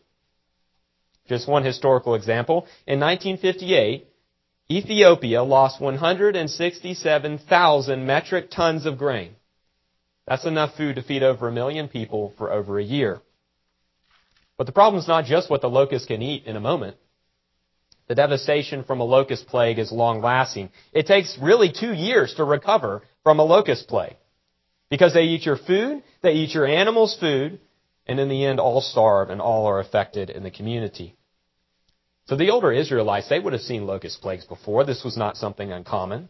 Just 1.27 1.47
one 1.47 1.63
historical 1.63 2.15
example. 2.15 2.67
In 2.85 2.99
1958, 2.99 4.07
Ethiopia 4.69 5.41
lost 5.43 5.79
167,000 5.81 8.05
metric 8.05 8.51
tons 8.51 8.85
of 8.85 8.97
grain. 8.97 9.35
That's 10.27 10.45
enough 10.45 10.75
food 10.75 10.95
to 10.95 11.01
feed 11.01 11.23
over 11.23 11.47
a 11.47 11.51
million 11.51 11.87
people 11.87 12.33
for 12.37 12.51
over 12.51 12.77
a 12.79 12.83
year. 12.83 13.21
But 14.57 14.67
the 14.67 14.73
problem 14.73 14.99
is 14.99 15.07
not 15.07 15.25
just 15.25 15.49
what 15.49 15.61
the 15.61 15.69
locust 15.69 16.07
can 16.07 16.21
eat 16.21 16.45
in 16.45 16.55
a 16.55 16.61
moment. 16.61 16.97
The 18.07 18.15
devastation 18.15 18.83
from 18.83 18.99
a 18.99 19.05
locust 19.05 19.47
plague 19.47 19.79
is 19.79 19.91
long 19.91 20.21
lasting. 20.21 20.69
It 20.91 21.07
takes 21.07 21.37
really 21.41 21.71
two 21.71 21.93
years 21.93 22.33
to 22.35 22.43
recover 22.43 23.01
from 23.23 23.39
a 23.39 23.43
locust 23.43 23.87
plague. 23.87 24.17
Because 24.89 25.13
they 25.13 25.23
eat 25.23 25.45
your 25.45 25.57
food, 25.57 26.03
they 26.21 26.33
eat 26.33 26.53
your 26.53 26.67
animals' 26.67 27.17
food, 27.19 27.59
and 28.05 28.19
in 28.19 28.29
the 28.29 28.45
end 28.45 28.59
all 28.59 28.81
starve 28.81 29.29
and 29.29 29.41
all 29.41 29.65
are 29.67 29.79
affected 29.79 30.29
in 30.29 30.43
the 30.43 30.51
community. 30.51 31.15
So 32.25 32.35
the 32.35 32.51
older 32.51 32.71
Israelites, 32.71 33.29
they 33.29 33.39
would 33.39 33.53
have 33.53 33.61
seen 33.61 33.85
locust 33.85 34.21
plagues 34.21 34.45
before. 34.45 34.85
This 34.85 35.03
was 35.03 35.17
not 35.17 35.37
something 35.37 35.71
uncommon, 35.71 36.29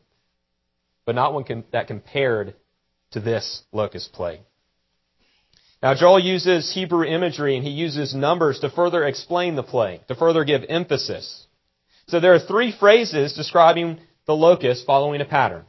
but 1.05 1.15
not 1.15 1.33
one 1.33 1.63
that 1.71 1.87
compared 1.87 2.55
to 3.11 3.19
this 3.19 3.63
locust 3.71 4.11
plague. 4.13 4.39
Now 5.81 5.93
Joel 5.93 6.19
uses 6.19 6.73
Hebrew 6.73 7.03
imagery 7.03 7.57
and 7.57 7.65
he 7.65 7.71
uses 7.71 8.15
numbers 8.15 8.59
to 8.61 8.69
further 8.69 9.05
explain 9.05 9.55
the 9.55 9.63
plague, 9.63 10.07
to 10.07 10.15
further 10.15 10.45
give 10.45 10.63
emphasis. 10.67 11.45
So 12.07 12.19
there 12.19 12.33
are 12.33 12.39
three 12.39 12.71
phrases 12.71 13.33
describing 13.33 13.99
the 14.25 14.35
locust 14.35 14.85
following 14.85 15.21
a 15.21 15.25
pattern. 15.25 15.65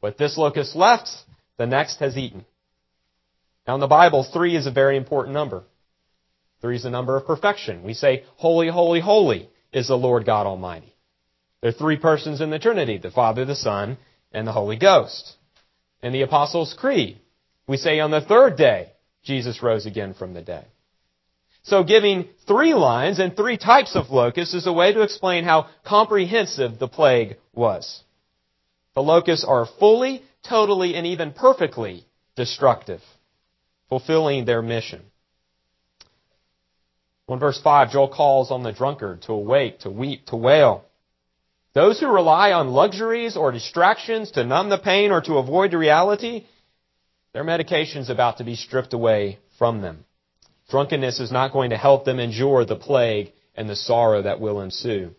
What 0.00 0.18
this 0.18 0.36
locust 0.36 0.74
left, 0.74 1.10
the 1.58 1.66
next 1.66 1.98
has 2.00 2.16
eaten. 2.16 2.44
Now 3.66 3.74
in 3.74 3.80
the 3.80 3.86
Bible, 3.86 4.24
three 4.24 4.56
is 4.56 4.66
a 4.66 4.70
very 4.70 4.96
important 4.96 5.34
number. 5.34 5.64
Three 6.60 6.76
is 6.76 6.82
the 6.82 6.90
number 6.90 7.16
of 7.16 7.26
perfection. 7.26 7.82
We 7.82 7.94
say, 7.94 8.24
Holy, 8.36 8.68
holy, 8.68 9.00
holy 9.00 9.48
is 9.72 9.88
the 9.88 9.96
Lord 9.96 10.24
God 10.24 10.46
Almighty. 10.46 10.94
There 11.60 11.70
are 11.70 11.72
three 11.72 11.96
persons 11.96 12.40
in 12.40 12.50
the 12.50 12.58
Trinity, 12.58 12.98
the 12.98 13.10
Father, 13.10 13.44
the 13.44 13.56
Son, 13.56 13.96
and 14.32 14.46
the 14.46 14.52
Holy 14.52 14.76
Ghost. 14.76 15.36
In 16.02 16.12
the 16.12 16.22
Apostles' 16.22 16.74
Creed, 16.74 17.18
we 17.66 17.78
say 17.78 18.00
on 18.00 18.10
the 18.10 18.20
third 18.20 18.56
day, 18.56 18.92
Jesus 19.22 19.62
rose 19.62 19.86
again 19.86 20.12
from 20.12 20.34
the 20.34 20.42
dead. 20.42 20.66
So 21.62 21.82
giving 21.82 22.28
three 22.46 22.74
lines 22.74 23.18
and 23.18 23.34
three 23.34 23.56
types 23.56 23.96
of 23.96 24.10
locusts 24.10 24.52
is 24.52 24.66
a 24.66 24.72
way 24.72 24.92
to 24.92 25.00
explain 25.00 25.44
how 25.44 25.68
comprehensive 25.82 26.78
the 26.78 26.88
plague 26.88 27.38
was. 27.54 28.02
The 28.94 29.02
locusts 29.02 29.46
are 29.46 29.66
fully, 29.78 30.22
totally, 30.46 30.94
and 30.94 31.06
even 31.06 31.32
perfectly 31.32 32.04
destructive, 32.36 33.00
fulfilling 33.94 34.44
their 34.44 34.60
mission. 34.60 35.00
In 37.28 37.38
verse 37.38 37.60
5, 37.62 37.92
Joel 37.92 38.08
calls 38.08 38.50
on 38.50 38.64
the 38.64 38.72
drunkard 38.72 39.22
to 39.22 39.32
awake, 39.32 39.78
to 39.80 39.90
weep, 39.90 40.26
to 40.26 40.36
wail. 40.36 40.84
Those 41.74 42.00
who 42.00 42.08
rely 42.08 42.50
on 42.50 42.70
luxuries 42.70 43.36
or 43.36 43.52
distractions 43.52 44.32
to 44.32 44.42
numb 44.42 44.68
the 44.68 44.78
pain 44.78 45.12
or 45.12 45.20
to 45.20 45.38
avoid 45.38 45.70
the 45.70 45.78
reality, 45.78 46.44
their 47.32 47.44
medication 47.44 48.02
is 48.02 48.10
about 48.10 48.38
to 48.38 48.44
be 48.44 48.56
stripped 48.56 48.94
away 48.94 49.38
from 49.58 49.80
them. 49.80 50.04
Drunkenness 50.70 51.20
is 51.20 51.30
not 51.30 51.52
going 51.52 51.70
to 51.70 51.76
help 51.76 52.04
them 52.04 52.18
endure 52.18 52.64
the 52.64 52.74
plague 52.74 53.32
and 53.54 53.70
the 53.70 53.76
sorrow 53.76 54.22
that 54.22 54.40
will 54.40 54.60
ensue. 54.60 55.14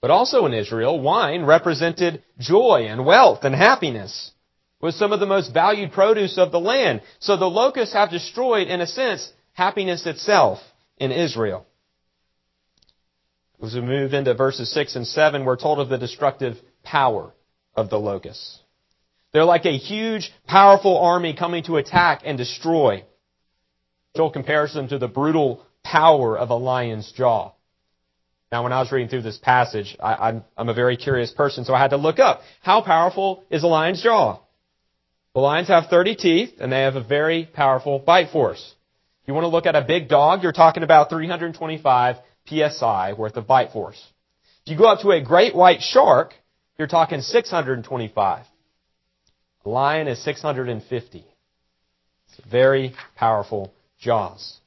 But 0.00 0.12
also 0.12 0.46
in 0.46 0.54
Israel, 0.54 1.00
wine 1.00 1.44
represented 1.44 2.22
joy 2.38 2.86
and 2.88 3.04
wealth 3.04 3.40
and 3.42 3.54
happiness. 3.54 4.30
Was 4.80 4.96
some 4.96 5.12
of 5.12 5.20
the 5.20 5.26
most 5.26 5.54
valued 5.54 5.92
produce 5.92 6.36
of 6.38 6.52
the 6.52 6.60
land. 6.60 7.00
So 7.18 7.36
the 7.36 7.46
locusts 7.46 7.94
have 7.94 8.10
destroyed, 8.10 8.68
in 8.68 8.80
a 8.80 8.86
sense, 8.86 9.32
happiness 9.52 10.06
itself 10.06 10.58
in 10.98 11.12
Israel. 11.12 11.66
As 13.62 13.74
we 13.74 13.80
move 13.80 14.12
into 14.12 14.34
verses 14.34 14.70
6 14.72 14.96
and 14.96 15.06
7, 15.06 15.44
we're 15.44 15.56
told 15.56 15.80
of 15.80 15.88
the 15.88 15.96
destructive 15.96 16.56
power 16.82 17.32
of 17.74 17.88
the 17.88 17.98
locusts. 17.98 18.60
They're 19.32 19.44
like 19.44 19.64
a 19.64 19.76
huge, 19.76 20.32
powerful 20.46 20.98
army 20.98 21.34
coming 21.34 21.62
to 21.64 21.76
attack 21.76 22.22
and 22.24 22.36
destroy. 22.36 23.04
Joel 24.14 24.30
compares 24.30 24.72
them 24.72 24.88
to 24.88 24.98
the 24.98 25.08
brutal 25.08 25.62
power 25.82 26.38
of 26.38 26.50
a 26.50 26.54
lion's 26.54 27.10
jaw. 27.12 27.52
Now, 28.52 28.62
when 28.62 28.72
I 28.72 28.80
was 28.80 28.92
reading 28.92 29.08
through 29.08 29.22
this 29.22 29.38
passage, 29.38 29.96
I, 30.00 30.28
am 30.28 30.44
I'm 30.56 30.68
a 30.68 30.74
very 30.74 30.96
curious 30.96 31.32
person, 31.32 31.64
so 31.64 31.74
I 31.74 31.80
had 31.80 31.90
to 31.90 31.96
look 31.96 32.18
up 32.18 32.42
how 32.60 32.80
powerful 32.80 33.42
is 33.50 33.62
a 33.62 33.66
lion's 33.66 34.02
jaw. 34.02 34.40
The 35.36 35.40
lions 35.42 35.68
have 35.68 35.90
30 35.90 36.16
teeth, 36.16 36.54
and 36.60 36.72
they 36.72 36.80
have 36.80 36.96
a 36.96 37.04
very 37.04 37.44
powerful 37.44 37.98
bite 37.98 38.30
force. 38.30 38.74
If 39.20 39.28
you 39.28 39.34
want 39.34 39.44
to 39.44 39.48
look 39.48 39.66
at 39.66 39.76
a 39.76 39.82
big 39.82 40.08
dog, 40.08 40.42
you're 40.42 40.50
talking 40.50 40.82
about 40.82 41.10
325 41.10 42.16
psi 42.46 43.12
worth 43.12 43.36
of 43.36 43.46
bite 43.46 43.70
force. 43.70 44.02
If 44.64 44.72
you 44.72 44.78
go 44.78 44.86
up 44.86 45.02
to 45.02 45.10
a 45.10 45.20
great 45.20 45.54
white 45.54 45.82
shark, 45.82 46.32
you're 46.78 46.88
talking 46.88 47.20
625. 47.20 48.46
A 49.66 49.68
lion 49.68 50.08
is 50.08 50.24
650. 50.24 51.18
It's 51.18 52.50
very 52.50 52.94
powerful 53.14 53.74
jaws. 54.00 54.58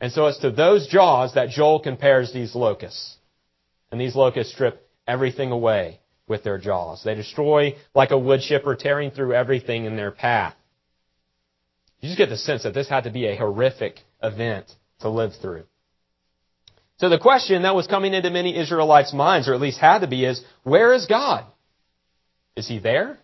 And 0.00 0.12
so 0.12 0.28
it's 0.28 0.38
to 0.42 0.52
those 0.52 0.86
jaws 0.86 1.34
that 1.34 1.48
Joel 1.48 1.80
compares 1.80 2.32
these 2.32 2.54
locusts. 2.54 3.16
And 3.90 4.00
these 4.00 4.14
locusts 4.14 4.52
strip 4.52 4.88
everything 5.08 5.50
away 5.50 5.98
with 6.26 6.42
their 6.42 6.58
jaws. 6.58 7.02
They 7.04 7.14
destroy 7.14 7.76
like 7.94 8.10
a 8.10 8.18
wood 8.18 8.40
chipper 8.40 8.74
tearing 8.74 9.10
through 9.10 9.34
everything 9.34 9.84
in 9.84 9.96
their 9.96 10.10
path. 10.10 10.54
You 12.00 12.08
just 12.08 12.18
get 12.18 12.28
the 12.28 12.36
sense 12.36 12.64
that 12.64 12.74
this 12.74 12.88
had 12.88 13.04
to 13.04 13.10
be 13.10 13.26
a 13.26 13.36
horrific 13.36 13.98
event 14.22 14.70
to 15.00 15.08
live 15.08 15.32
through. 15.40 15.64
So 16.98 17.08
the 17.08 17.18
question 17.18 17.62
that 17.62 17.74
was 17.74 17.86
coming 17.86 18.14
into 18.14 18.30
many 18.30 18.56
Israelites' 18.56 19.12
minds, 19.12 19.48
or 19.48 19.54
at 19.54 19.60
least 19.60 19.78
had 19.78 20.00
to 20.00 20.06
be, 20.06 20.24
is, 20.24 20.42
where 20.62 20.94
is 20.94 21.06
God? 21.06 21.44
Is 22.56 22.68
he 22.68 22.78
there? 22.78 23.18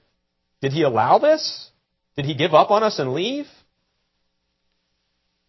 Did 0.60 0.72
he 0.72 0.82
allow 0.82 1.18
this? 1.18 1.70
Did 2.16 2.24
he 2.24 2.34
give 2.34 2.52
up 2.52 2.70
on 2.70 2.82
us 2.82 2.98
and 2.98 3.12
leave? 3.12 3.46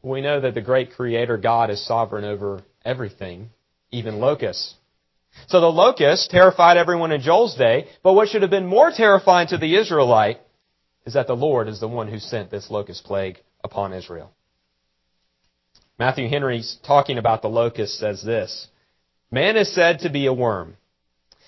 We 0.04 0.22
know 0.22 0.40
that 0.40 0.54
the 0.54 0.62
great 0.62 0.92
creator 0.94 1.38
God 1.38 1.70
is 1.70 1.86
sovereign 1.86 2.24
over 2.24 2.62
everything, 2.84 3.50
even 3.92 4.20
locusts. 4.20 4.76
So 5.48 5.60
the 5.60 5.68
locusts 5.68 6.28
terrified 6.28 6.78
everyone 6.78 7.12
in 7.12 7.22
Joel's 7.22 7.56
day, 7.56 7.88
but 8.04 8.14
what 8.14 8.30
should 8.30 8.42
have 8.42 8.52
been 8.52 8.66
more 8.66 8.92
terrifying 8.92 9.48
to 9.50 9.58
the 9.58 9.76
Israelite 9.76 10.40
is 11.06 11.14
that 11.14 11.28
the 11.28 11.36
Lord 11.36 11.68
is 11.68 11.80
the 11.80 11.88
one 11.88 12.08
who 12.08 12.20
sent 12.20 12.52
this 12.52 12.70
locust 12.70 13.04
plague 13.04 13.40
upon 13.64 13.94
Israel. 13.94 14.32
Matthew 15.98 16.30
Henry's 16.30 16.78
talking 16.86 17.18
about 17.18 17.42
the 17.42 17.50
locust 17.50 17.98
says 17.98 18.24
this, 18.24 18.68
Man 19.30 19.56
is 19.56 19.74
said 19.74 20.00
to 20.00 20.10
be 20.10 20.26
a 20.26 20.34
worm. 20.34 20.78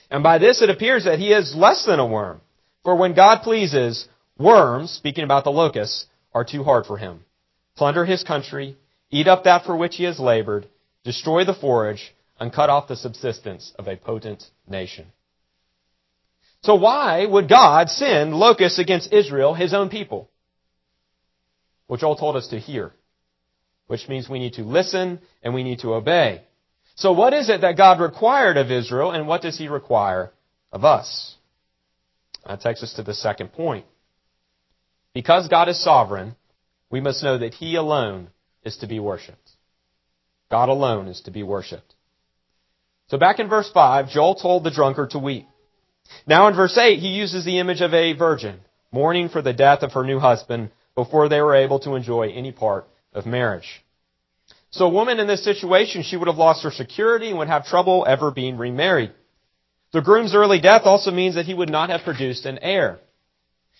And 0.09 0.23
by 0.23 0.37
this 0.37 0.61
it 0.61 0.69
appears 0.69 1.05
that 1.05 1.19
he 1.19 1.33
is 1.33 1.55
less 1.55 1.85
than 1.85 1.99
a 1.99 2.05
worm. 2.05 2.41
For 2.83 2.95
when 2.95 3.15
God 3.15 3.41
pleases, 3.41 4.07
worms, 4.37 4.91
speaking 4.91 5.23
about 5.23 5.43
the 5.43 5.51
locusts, 5.51 6.05
are 6.33 6.43
too 6.43 6.63
hard 6.63 6.85
for 6.85 6.97
him 6.97 7.23
plunder 7.75 8.05
his 8.05 8.23
country, 8.23 8.77
eat 9.09 9.27
up 9.27 9.43
that 9.43 9.65
for 9.65 9.75
which 9.75 9.95
he 9.95 10.03
has 10.03 10.19
labored, 10.19 10.67
destroy 11.03 11.45
the 11.45 11.53
forage, 11.53 12.13
and 12.43 12.51
cut 12.51 12.69
off 12.69 12.89
the 12.89 12.97
subsistence 12.97 13.71
of 13.79 13.87
a 13.87 13.95
potent 13.95 14.43
nation. 14.67 15.07
So 16.61 16.75
why 16.75 17.25
would 17.25 17.47
God 17.47 17.89
send 17.89 18.35
locusts 18.35 18.79
against 18.79 19.13
Israel, 19.13 19.53
his 19.53 19.73
own 19.73 19.87
people? 19.87 20.29
Which 21.87 22.01
Joel 22.01 22.17
told 22.17 22.35
us 22.35 22.49
to 22.49 22.59
hear. 22.59 22.91
Which 23.87 24.09
means 24.09 24.27
we 24.27 24.39
need 24.39 24.55
to 24.55 24.63
listen 24.63 25.21
and 25.41 25.53
we 25.53 25.63
need 25.63 25.79
to 25.79 25.93
obey. 25.93 26.41
So 26.95 27.13
what 27.13 27.33
is 27.33 27.47
it 27.47 27.61
that 27.61 27.77
God 27.77 28.01
required 28.01 28.57
of 28.57 28.71
Israel 28.71 29.11
and 29.11 29.25
what 29.25 29.41
does 29.41 29.57
he 29.57 29.69
require 29.69 30.33
of 30.69 30.83
us? 30.83 31.37
That 32.45 32.59
takes 32.59 32.83
us 32.83 32.93
to 32.95 33.03
the 33.03 33.13
second 33.13 33.53
point. 33.53 33.85
Because 35.13 35.47
God 35.47 35.69
is 35.69 35.81
sovereign, 35.81 36.35
we 36.91 36.99
must 36.99 37.23
know 37.23 37.37
that 37.37 37.53
He 37.53 37.75
alone 37.75 38.31
is 38.65 38.75
to 38.77 38.87
be 38.87 38.99
worshiped. 38.99 39.51
God 40.51 40.67
alone 40.67 41.07
is 41.07 41.21
to 41.21 41.31
be 41.31 41.41
worshiped. 41.41 41.95
So 43.13 43.19
back 43.19 43.37
in 43.37 43.47
verse 43.47 43.69
5, 43.71 44.09
Joel 44.09 44.33
told 44.33 44.63
the 44.63 44.71
drunkard 44.71 45.11
to 45.11 45.19
weep. 45.19 45.47
Now 46.25 46.47
in 46.47 46.55
verse 46.55 46.75
8, 46.75 46.97
he 46.97 47.09
uses 47.09 47.45
the 47.45 47.59
image 47.59 47.81
of 47.81 47.93
a 47.93 48.13
virgin, 48.13 48.59
mourning 48.91 49.29
for 49.29 49.43
the 49.43 49.53
death 49.53 49.83
of 49.83 49.91
her 49.91 50.03
new 50.03 50.17
husband 50.17 50.71
before 50.95 51.29
they 51.29 51.39
were 51.39 51.53
able 51.53 51.77
to 51.81 51.93
enjoy 51.93 52.31
any 52.31 52.51
part 52.51 52.87
of 53.13 53.27
marriage. 53.27 53.83
So 54.71 54.85
a 54.85 54.89
woman 54.89 55.19
in 55.19 55.27
this 55.27 55.43
situation, 55.43 56.01
she 56.01 56.17
would 56.17 56.27
have 56.27 56.37
lost 56.37 56.63
her 56.63 56.71
security 56.71 57.29
and 57.29 57.37
would 57.37 57.49
have 57.49 57.67
trouble 57.67 58.03
ever 58.07 58.31
being 58.31 58.57
remarried. 58.57 59.11
The 59.91 60.01
groom's 60.01 60.33
early 60.33 60.59
death 60.59 60.81
also 60.85 61.11
means 61.11 61.35
that 61.35 61.45
he 61.45 61.53
would 61.53 61.69
not 61.69 61.91
have 61.91 62.01
produced 62.01 62.47
an 62.47 62.57
heir. 62.63 62.99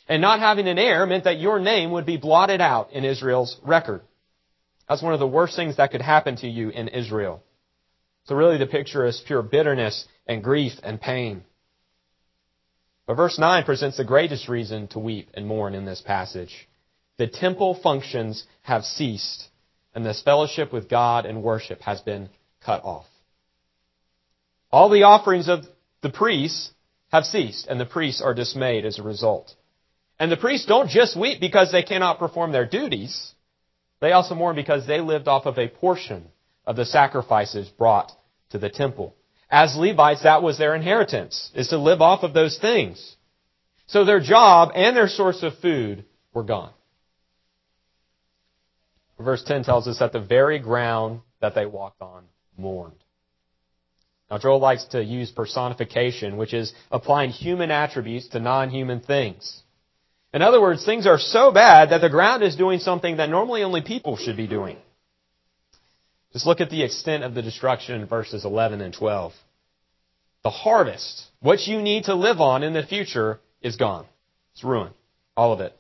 And 0.08 0.22
not 0.22 0.42
having 0.42 0.68
an 0.68 0.78
heir 0.78 1.08
meant 1.08 1.24
that 1.24 1.40
your 1.40 1.60
name 1.60 1.90
would 1.90 2.06
be 2.06 2.18
blotted 2.18 2.62
out 2.62 2.92
in 2.92 3.04
Israel's 3.04 3.58
record. 3.64 4.02
That's 4.88 5.02
one 5.02 5.16
of 5.16 5.20
the 5.20 5.26
worst 5.26 5.56
things 5.56 5.78
that 5.78 5.90
could 5.90 6.04
happen 6.04 6.36
to 6.36 6.48
you 6.48 6.70
in 6.70 6.88
Israel. 6.88 7.42
So 8.26 8.36
really 8.36 8.58
the 8.58 8.68
picture 8.68 9.06
is 9.06 9.22
pure 9.26 9.42
bitterness 9.42 10.06
and 10.28 10.44
grief 10.44 10.74
and 10.84 11.00
pain. 11.00 11.44
But 13.06 13.16
verse 13.16 13.38
9 13.38 13.64
presents 13.66 13.98
the 13.98 14.06
greatest 14.06 14.48
reason 14.48 14.88
to 14.90 15.00
weep 15.00 15.30
and 15.34 15.46
mourn 15.46 15.76
in 15.76 15.86
this 15.86 16.02
passage. 16.02 16.70
The 17.18 17.28
temple 17.28 17.76
functions 17.84 18.46
have 18.62 18.86
ceased, 18.86 19.50
and 19.94 20.06
this 20.06 20.22
fellowship 20.22 20.72
with 20.72 20.90
God 20.90 21.26
and 21.26 21.44
worship 21.44 21.82
has 21.82 22.00
been 22.02 22.30
cut 22.66 22.84
off. 22.86 23.06
All 24.72 24.90
the 24.90 25.04
offerings 25.04 25.50
of 25.50 25.66
the 26.02 26.10
priests 26.10 26.72
have 27.12 27.26
ceased, 27.26 27.68
and 27.68 27.80
the 27.80 27.86
priests 27.86 28.22
are 28.22 28.34
dismayed 28.34 28.86
as 28.86 29.00
a 29.00 29.04
result. 29.04 29.54
And 30.18 30.32
the 30.32 30.38
priests 30.38 30.66
don't 30.66 30.90
just 30.90 31.20
weep 31.20 31.42
because 31.42 31.72
they 31.72 31.84
cannot 31.84 32.20
perform 32.20 32.52
their 32.52 32.66
duties. 32.66 33.34
They 34.00 34.14
also 34.14 34.34
mourn 34.34 34.56
because 34.56 34.88
they 34.88 35.02
lived 35.02 35.28
off 35.28 35.46
of 35.46 35.58
a 35.58 35.68
portion 35.68 36.30
of 36.66 36.76
the 36.76 36.86
sacrifices 36.86 37.68
brought 37.70 38.12
to 38.52 38.58
the 38.58 38.70
temple. 38.70 39.16
As 39.50 39.76
Levites, 39.76 40.24
that 40.24 40.42
was 40.42 40.58
their 40.58 40.76
inheritance, 40.76 41.52
is 41.54 41.68
to 41.70 41.78
live 41.78 42.02
off 42.02 42.24
of 42.24 42.34
those 42.34 42.58
things. 42.58 43.16
So 43.88 44.06
their 44.06 44.20
job 44.20 44.72
and 44.74 44.96
their 44.96 45.08
source 45.08 45.44
of 45.44 45.58
food 45.60 46.06
were 46.34 46.44
gone. 46.44 46.72
Verse 49.20 49.44
10 49.44 49.64
tells 49.64 49.88
us 49.88 50.00
that 50.00 50.12
the 50.12 50.20
very 50.20 50.60
ground 50.60 51.22
that 51.40 51.56
they 51.56 51.66
walked 51.66 52.02
on 52.02 52.24
mourned. 52.58 52.96
Now, 54.30 54.38
Joel 54.40 54.60
likes 54.60 54.86
to 54.86 55.04
use 55.04 55.32
personification, 55.32 56.38
which 56.38 56.54
is 56.54 56.74
applying 56.92 57.30
human 57.30 57.70
attributes 57.70 58.30
to 58.30 58.40
non-human 58.40 59.02
things. 59.02 59.62
In 60.34 60.42
other 60.42 60.60
words, 60.60 60.84
things 60.84 61.06
are 61.06 61.20
so 61.20 61.52
bad 61.52 61.92
that 61.92 62.02
the 62.02 62.10
ground 62.10 62.42
is 62.42 62.56
doing 62.56 62.80
something 62.80 63.18
that 63.18 63.30
normally 63.30 63.62
only 63.62 63.82
people 63.82 64.18
should 64.18 64.36
be 64.36 64.48
doing. 64.48 64.78
Just 66.34 66.48
look 66.48 66.62
at 66.62 66.70
the 66.70 66.84
extent 66.84 67.24
of 67.24 67.36
the 67.36 67.42
destruction 67.42 68.02
in 68.02 68.08
verses 68.08 68.44
11 68.44 68.82
and 68.82 68.94
12. 68.94 69.34
The 70.44 70.50
harvest, 70.50 71.24
what 71.40 71.68
you 71.68 71.82
need 71.82 72.06
to 72.06 72.16
live 72.16 72.42
on 72.42 72.64
in 72.64 72.74
the 72.74 72.84
future, 72.84 73.40
is 73.62 73.76
gone. 73.76 74.06
It's 74.54 74.64
ruined. 74.64 74.96
All 75.38 75.54
of 75.54 75.62
it. 75.62 75.78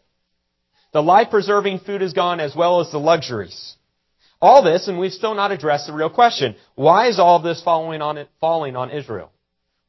The 0.93 1.01
life-preserving 1.01 1.79
food 1.79 2.01
is 2.01 2.13
gone 2.13 2.39
as 2.39 2.55
well 2.55 2.79
as 2.79 2.91
the 2.91 3.00
luxuries. 3.00 3.75
All 4.39 4.63
this, 4.63 4.88
and 4.88 5.00
we've 5.00 5.12
still 5.12 5.33
not 5.33 5.51
addressed 5.51 5.88
the 5.88 5.93
real 5.93 6.10
question. 6.10 6.55
Why 6.75 7.07
is 7.07 7.19
all 7.19 7.41
this 7.41 7.63
falling 7.63 8.01
on, 8.01 8.25
falling 8.39 8.75
on 8.75 8.91
Israel? 8.91 9.31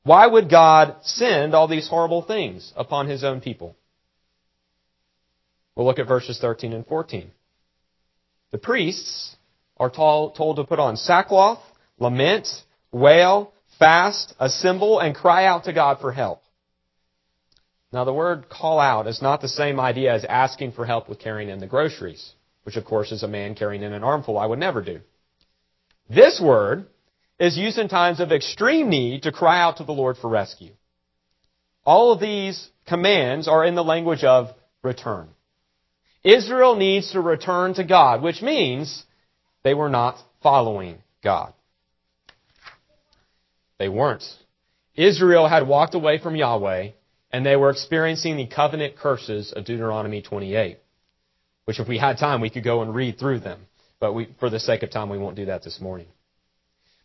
Why 0.03 0.27
would 0.27 0.51
God 0.51 0.97
send 1.03 1.55
all 1.55 1.69
these 1.69 1.89
horrible 1.89 2.23
things 2.23 2.73
upon 2.77 3.09
His 3.09 3.23
own 3.23 3.41
people? 3.41 3.77
We'll 5.75 5.87
look 5.87 5.99
at 5.99 6.09
verses 6.09 6.39
13 6.41 6.73
and 6.73 6.87
14. 6.87 7.31
The 8.53 8.59
priests 8.59 9.37
are 9.77 9.91
told 9.91 10.57
to 10.57 10.65
put 10.65 10.79
on 10.79 10.97
sackcloth, 10.97 11.61
lament, 11.99 12.49
wail, 12.93 13.53
fast, 13.79 14.35
assemble, 14.39 15.01
and 15.01 15.15
cry 15.15 15.47
out 15.47 15.65
to 15.65 15.73
God 15.73 15.99
for 16.01 16.13
help. 16.13 16.43
Now 17.93 18.05
the 18.05 18.13
word 18.13 18.49
call 18.49 18.81
out 18.81 19.07
is 19.07 19.23
not 19.23 19.41
the 19.41 19.49
same 19.49 19.79
idea 19.79 20.13
as 20.13 20.25
asking 20.25 20.73
for 20.73 20.85
help 20.85 21.09
with 21.09 21.21
carrying 21.21 21.49
in 21.49 21.61
the 21.61 21.67
groceries, 21.67 22.33
which 22.65 22.77
of 22.77 22.85
course 22.85 23.13
is 23.13 23.23
a 23.23 23.29
man 23.29 23.55
carrying 23.55 23.83
in 23.83 23.93
an 23.93 24.03
armful 24.03 24.39
I 24.39 24.47
would 24.47 24.59
never 24.59 24.83
do. 24.83 25.01
This 26.09 26.41
word 26.43 26.87
is 27.39 27.57
used 27.57 27.79
in 27.79 27.89
times 27.89 28.21
of 28.21 28.33
extreme 28.33 28.89
need 28.89 29.23
to 29.23 29.33
cry 29.33 29.61
out 29.61 29.79
to 29.79 29.85
the 29.85 29.93
Lord 29.93 30.17
for 30.17 30.29
rescue. 30.29 30.73
All 31.85 32.13
of 32.13 32.21
these 32.21 32.69
commands 32.87 33.49
are 33.49 33.65
in 33.65 33.75
the 33.75 33.85
language 33.85 34.25
of 34.25 34.49
return. 34.83 35.29
Israel 36.23 36.77
needs 36.77 37.13
to 37.13 37.21
return 37.21 37.75
to 37.75 37.85
God, 37.85 38.23
which 38.23 38.41
means 38.41 39.05
they 39.65 39.75
were 39.75 39.89
not 39.89 40.17
following 40.43 40.99
God. 41.23 41.53
They 43.79 43.89
weren't. 43.89 44.23
Israel 44.95 45.49
had 45.49 45.67
walked 45.67 45.95
away 45.95 46.19
from 46.19 46.37
Yahweh, 46.37 46.91
and 47.33 47.45
they 47.45 47.57
were 47.57 47.71
experiencing 47.71 48.37
the 48.37 48.47
covenant 48.47 48.97
curses 48.97 49.53
of 49.53 49.65
Deuteronomy 49.65 50.23
28, 50.23 50.79
which 51.65 51.81
if 51.81 51.89
we 51.89 51.99
had 51.99 52.19
time, 52.19 52.41
we 52.41 52.51
could 52.51 52.63
go 52.63 52.83
and 52.83 52.95
read 52.95 53.19
through 53.19 53.41
them. 53.41 53.67
But 53.99 54.13
we, 54.13 54.29
for 54.39 54.51
the 54.51 54.61
sake 54.61 54.83
of 54.85 54.91
time, 54.91 55.09
we 55.09 55.19
won't 55.19 55.35
do 55.35 55.47
that 55.47 55.65
this 55.65 55.81
morning. 55.81 56.07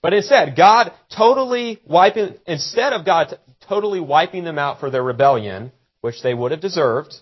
But 0.01 0.13
instead, 0.13 0.55
God 0.55 0.91
totally 1.15 1.81
wiping, 1.85 2.35
instead 2.45 2.93
of 2.93 3.05
God 3.05 3.39
totally 3.67 3.99
wiping 3.99 4.43
them 4.43 4.59
out 4.59 4.79
for 4.79 4.89
their 4.89 5.03
rebellion, 5.03 5.71
which 6.01 6.21
they 6.21 6.33
would 6.33 6.51
have 6.51 6.61
deserved, 6.61 7.15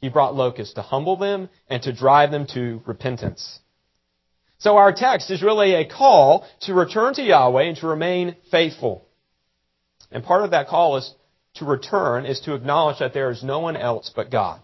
He 0.00 0.08
brought 0.08 0.34
locusts 0.34 0.74
to 0.74 0.82
humble 0.82 1.16
them 1.16 1.48
and 1.68 1.82
to 1.82 1.92
drive 1.92 2.30
them 2.30 2.46
to 2.54 2.80
repentance. 2.86 3.60
So 4.58 4.76
our 4.76 4.92
text 4.92 5.30
is 5.30 5.42
really 5.42 5.74
a 5.74 5.88
call 5.88 6.46
to 6.62 6.74
return 6.74 7.14
to 7.14 7.22
Yahweh 7.22 7.62
and 7.62 7.76
to 7.78 7.86
remain 7.86 8.36
faithful. 8.50 9.06
And 10.10 10.24
part 10.24 10.44
of 10.44 10.50
that 10.50 10.68
call 10.68 10.96
is 10.96 11.14
to 11.54 11.64
return 11.64 12.26
is 12.26 12.40
to 12.40 12.54
acknowledge 12.54 12.98
that 12.98 13.14
there 13.14 13.30
is 13.30 13.42
no 13.42 13.60
one 13.60 13.76
else 13.76 14.10
but 14.14 14.30
God. 14.30 14.60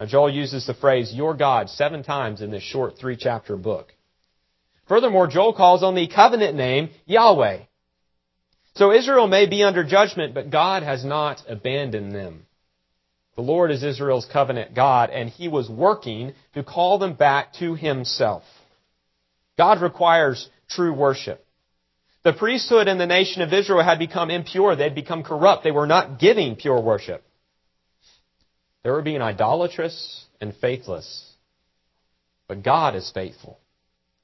Now 0.00 0.06
Joel 0.06 0.30
uses 0.30 0.66
the 0.66 0.74
phrase, 0.74 1.12
your 1.12 1.34
God, 1.34 1.70
seven 1.70 2.02
times 2.02 2.40
in 2.40 2.50
this 2.50 2.62
short 2.62 2.98
three 2.98 3.16
chapter 3.16 3.56
book. 3.56 3.92
Furthermore, 4.88 5.28
Joel 5.28 5.54
calls 5.54 5.84
on 5.84 5.94
the 5.94 6.08
covenant 6.08 6.56
name 6.56 6.90
Yahweh. 7.06 7.60
So 8.74 8.90
Israel 8.90 9.28
may 9.28 9.46
be 9.46 9.62
under 9.62 9.84
judgment, 9.84 10.34
but 10.34 10.50
God 10.50 10.82
has 10.82 11.04
not 11.04 11.42
abandoned 11.48 12.12
them. 12.12 12.46
The 13.36 13.42
Lord 13.42 13.70
is 13.70 13.82
Israel's 13.82 14.26
covenant 14.30 14.74
God, 14.74 15.10
and 15.10 15.28
He 15.28 15.48
was 15.48 15.68
working 15.70 16.34
to 16.54 16.64
call 16.64 16.98
them 16.98 17.14
back 17.14 17.54
to 17.54 17.74
Himself. 17.74 18.42
God 19.58 19.80
requires 19.80 20.48
true 20.68 20.92
worship. 20.92 21.44
The 22.24 22.32
priesthood 22.32 22.88
in 22.88 22.98
the 22.98 23.06
nation 23.06 23.42
of 23.42 23.52
Israel 23.52 23.82
had 23.82 23.98
become 23.98 24.30
impure. 24.30 24.76
They 24.76 24.84
had 24.84 24.94
become 24.94 25.22
corrupt. 25.22 25.64
They 25.64 25.72
were 25.72 25.86
not 25.86 26.18
giving 26.18 26.56
pure 26.56 26.80
worship. 26.80 27.24
They 28.84 28.90
were 28.90 29.02
being 29.02 29.22
idolatrous 29.22 30.24
and 30.40 30.54
faithless. 30.54 31.32
But 32.48 32.62
God 32.62 32.94
is 32.94 33.10
faithful 33.10 33.58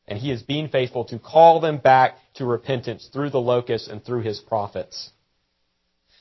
and 0.08 0.18
he 0.18 0.32
is 0.32 0.42
being 0.42 0.68
faithful 0.68 1.04
to 1.04 1.18
call 1.18 1.60
them 1.60 1.78
back 1.78 2.16
to 2.34 2.46
repentance 2.46 3.08
through 3.12 3.30
the 3.30 3.40
locusts 3.40 3.88
and 3.88 4.02
through 4.02 4.22
his 4.22 4.40
prophets. 4.40 5.10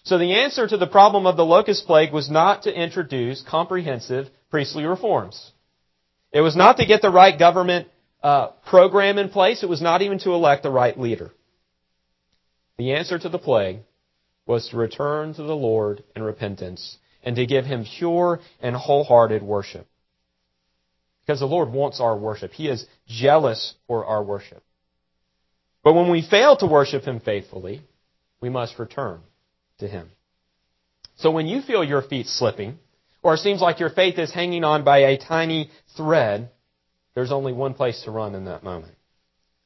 So 0.03 0.17
the 0.17 0.35
answer 0.35 0.67
to 0.67 0.77
the 0.77 0.87
problem 0.87 1.25
of 1.25 1.37
the 1.37 1.45
locust 1.45 1.85
plague 1.85 2.13
was 2.13 2.29
not 2.29 2.63
to 2.63 2.73
introduce 2.73 3.41
comprehensive 3.41 4.27
priestly 4.49 4.85
reforms. 4.85 5.51
It 6.31 6.41
was 6.41 6.55
not 6.55 6.77
to 6.77 6.85
get 6.85 7.01
the 7.01 7.09
right 7.09 7.37
government 7.37 7.87
uh, 8.23 8.47
program 8.69 9.17
in 9.17 9.29
place. 9.29 9.63
It 9.63 9.69
was 9.69 9.81
not 9.81 10.01
even 10.01 10.19
to 10.19 10.31
elect 10.31 10.63
the 10.63 10.71
right 10.71 10.97
leader. 10.99 11.31
The 12.77 12.93
answer 12.93 13.17
to 13.17 13.29
the 13.29 13.39
plague 13.39 13.79
was 14.45 14.69
to 14.69 14.77
return 14.77 15.33
to 15.33 15.43
the 15.43 15.55
Lord 15.55 16.03
in 16.15 16.23
repentance 16.23 16.97
and 17.23 17.35
to 17.35 17.45
give 17.45 17.65
him 17.65 17.85
pure 17.97 18.39
and 18.61 18.75
wholehearted 18.75 19.43
worship. 19.43 19.87
Because 21.25 21.39
the 21.39 21.45
Lord 21.45 21.69
wants 21.73 21.99
our 21.99 22.17
worship. 22.17 22.51
He 22.53 22.69
is 22.69 22.85
jealous 23.07 23.73
for 23.87 24.05
our 24.05 24.23
worship. 24.23 24.63
But 25.83 25.93
when 25.93 26.09
we 26.11 26.21
fail 26.21 26.57
to 26.57 26.65
worship 26.65 27.03
Him 27.03 27.19
faithfully, 27.19 27.81
we 28.41 28.49
must 28.49 28.79
return 28.79 29.21
to 29.79 29.87
Him. 29.87 30.09
So 31.17 31.31
when 31.31 31.47
you 31.47 31.61
feel 31.61 31.83
your 31.83 32.01
feet 32.01 32.27
slipping, 32.27 32.77
or 33.23 33.33
it 33.33 33.39
seems 33.39 33.61
like 33.61 33.79
your 33.79 33.89
faith 33.89 34.19
is 34.19 34.33
hanging 34.33 34.63
on 34.63 34.83
by 34.83 34.99
a 34.99 35.17
tiny 35.17 35.69
thread, 35.95 36.49
there's 37.17 37.31
only 37.31 37.51
one 37.51 37.73
place 37.73 38.03
to 38.03 38.11
run 38.11 38.35
in 38.35 38.45
that 38.45 38.63
moment. 38.63 38.93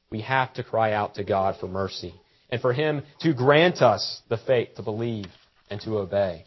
We 0.08 0.22
have 0.22 0.54
to 0.54 0.64
cry 0.64 0.94
out 0.94 1.16
to 1.16 1.22
God 1.22 1.56
for 1.60 1.68
mercy 1.68 2.14
and 2.48 2.62
for 2.62 2.72
Him 2.72 3.02
to 3.20 3.34
grant 3.34 3.82
us 3.82 4.22
the 4.30 4.38
faith 4.38 4.76
to 4.76 4.82
believe 4.82 5.26
and 5.68 5.78
to 5.82 5.98
obey. 5.98 6.46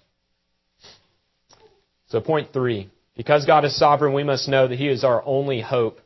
So 2.07 2.21
point 2.21 2.53
three, 2.53 2.89
because 3.15 3.45
God 3.45 3.65
is 3.65 3.77
sovereign, 3.77 4.15
we 4.15 4.23
must 4.23 4.49
know 4.49 4.67
that 4.67 4.79
He 4.79 4.87
is 4.87 5.03
our 5.03 5.21
only 5.23 5.61
hope 5.61 5.99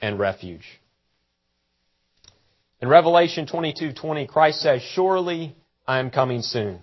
and 0.00 0.18
refuge. 0.18 0.64
In 2.80 2.88
Revelation 2.88 3.46
22:20, 3.46 4.26
Christ 4.26 4.62
says, 4.62 4.80
"Surely 4.80 5.54
I 5.86 5.98
am 5.98 6.10
coming 6.10 6.40
soon." 6.40 6.82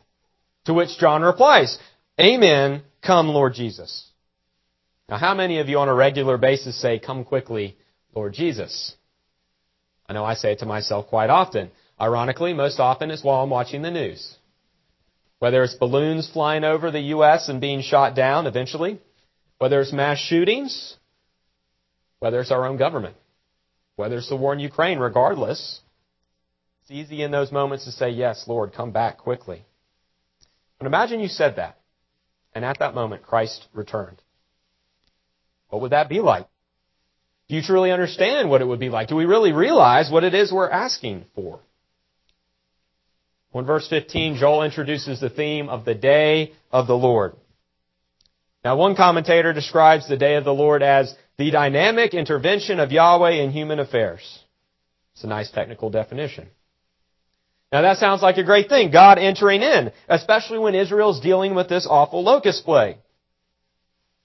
To 0.66 0.76
which 0.76 0.96
John 1.00 1.24
replies, 1.24 1.80
"Amen, 2.22 2.84
come 3.02 3.30
Lord 3.30 3.56
Jesus." 3.56 4.12
Now, 5.14 5.20
how 5.20 5.36
many 5.36 5.60
of 5.60 5.70
you 5.70 5.78
on 5.78 5.90
a 5.90 5.94
regular 5.94 6.40
basis 6.40 6.76
say, 6.76 6.98
"Come 6.98 7.24
quickly, 7.24 7.78
Lord 8.16 8.34
Jesus"? 8.34 8.96
I 10.10 10.14
know 10.14 10.26
I 10.26 10.34
say 10.34 10.54
it 10.54 10.60
to 10.62 10.66
myself 10.66 11.06
quite 11.06 11.30
often. 11.30 11.70
Ironically, 12.02 12.52
most 12.54 12.80
often 12.80 13.12
it's 13.12 13.24
while 13.24 13.44
I'm 13.44 13.52
watching 13.52 13.84
the 13.84 13.92
news. 13.92 14.38
Whether 15.38 15.62
it's 15.62 15.76
balloons 15.76 16.28
flying 16.28 16.64
over 16.64 16.90
the 16.90 17.12
U.S. 17.16 17.48
and 17.48 17.62
being 17.62 17.84
shot 17.84 18.16
down 18.16 18.48
eventually, 18.48 19.00
whether 19.60 19.80
it's 19.82 19.94
mass 19.94 20.18
shootings, 20.18 20.98
whether 22.18 22.40
it's 22.40 22.50
our 22.50 22.66
own 22.66 22.78
government, 22.78 23.16
whether 23.96 24.18
it's 24.18 24.30
the 24.30 24.36
war 24.36 24.52
in 24.52 24.60
Ukraine, 24.60 24.98
regardless, 24.98 25.82
it's 26.82 26.90
easy 26.90 27.22
in 27.22 27.30
those 27.30 27.52
moments 27.52 27.86
to 27.86 27.92
say, 27.92 28.10
Yes, 28.10 28.48
Lord, 28.48 28.74
come 28.74 28.90
back 28.90 29.20
quickly. 29.20 29.64
But 30.80 30.88
imagine 30.88 31.20
you 31.20 31.28
said 31.28 31.58
that, 31.58 31.78
and 32.56 32.66
at 32.66 32.80
that 32.80 32.96
moment 32.96 33.22
Christ 33.22 33.68
returned. 33.74 34.20
What 35.74 35.82
would 35.82 35.92
that 35.92 36.08
be 36.08 36.20
like? 36.20 36.46
Do 37.50 37.56
you 37.56 37.64
truly 37.64 37.92
understand 37.92 38.48
what 38.48 38.62
it 38.62 38.66
would 38.66 38.80
be 38.80 38.90
like? 38.90 39.08
Do 39.08 39.16
we 39.16 39.26
really 39.26 39.54
realize 39.54 40.08
what 40.12 40.24
it 40.24 40.36
is 40.36 40.52
we're 40.54 40.70
asking 40.70 41.26
for? 41.34 41.62
When 43.50 43.66
verse 43.66 43.88
15, 43.88 44.36
Joel 44.36 44.62
introduces 44.62 45.20
the 45.20 45.32
theme 45.32 45.70
of 45.70 45.84
the 45.84 45.96
day 45.96 46.54
of 46.72 46.86
the 46.86 46.96
Lord. 46.96 47.34
Now, 48.64 48.78
one 48.78 48.96
commentator 48.96 49.52
describes 49.52 50.08
the 50.08 50.16
day 50.16 50.36
of 50.36 50.44
the 50.44 50.54
Lord 50.54 50.84
as 50.84 51.16
the 51.40 51.50
dynamic 51.50 52.14
intervention 52.14 52.80
of 52.80 52.92
Yahweh 52.92 53.42
in 53.42 53.50
human 53.50 53.80
affairs. 53.80 54.22
It's 55.16 55.24
a 55.24 55.28
nice 55.28 55.50
technical 55.50 55.90
definition. 55.90 56.50
Now 57.72 57.82
that 57.82 57.98
sounds 57.98 58.22
like 58.22 58.38
a 58.38 58.44
great 58.44 58.70
thing, 58.70 58.92
God 58.92 59.18
entering 59.18 59.64
in, 59.64 59.92
especially 60.08 60.60
when 60.60 60.76
Israel's 60.76 61.20
dealing 61.20 61.56
with 61.56 61.68
this 61.68 61.88
awful 61.90 62.24
locust 62.24 62.64
plague. 62.64 62.98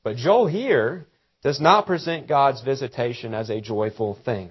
But 0.03 0.17
Joel 0.17 0.47
here 0.47 1.07
does 1.43 1.61
not 1.61 1.87
present 1.87 2.29
God's 2.29 2.63
visitation 2.63 3.35
as 3.35 3.51
a 3.51 3.61
joyful 3.61 4.19
thing. 4.25 4.51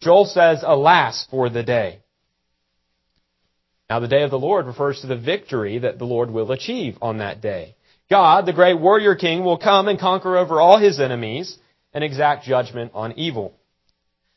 Joel 0.00 0.26
says, 0.26 0.62
alas 0.64 1.26
for 1.30 1.48
the 1.48 1.62
day. 1.62 2.00
Now 3.88 4.00
the 4.00 4.08
day 4.08 4.22
of 4.22 4.30
the 4.30 4.38
Lord 4.38 4.66
refers 4.66 5.00
to 5.00 5.06
the 5.06 5.16
victory 5.16 5.78
that 5.78 5.98
the 5.98 6.04
Lord 6.04 6.30
will 6.30 6.50
achieve 6.50 6.98
on 7.00 7.18
that 7.18 7.40
day. 7.40 7.76
God, 8.10 8.46
the 8.46 8.52
great 8.52 8.78
warrior 8.78 9.14
king, 9.14 9.44
will 9.44 9.58
come 9.58 9.88
and 9.88 9.98
conquer 9.98 10.36
over 10.36 10.60
all 10.60 10.78
his 10.78 11.00
enemies 11.00 11.56
and 11.92 12.04
exact 12.04 12.44
judgment 12.44 12.92
on 12.94 13.12
evil. 13.12 13.54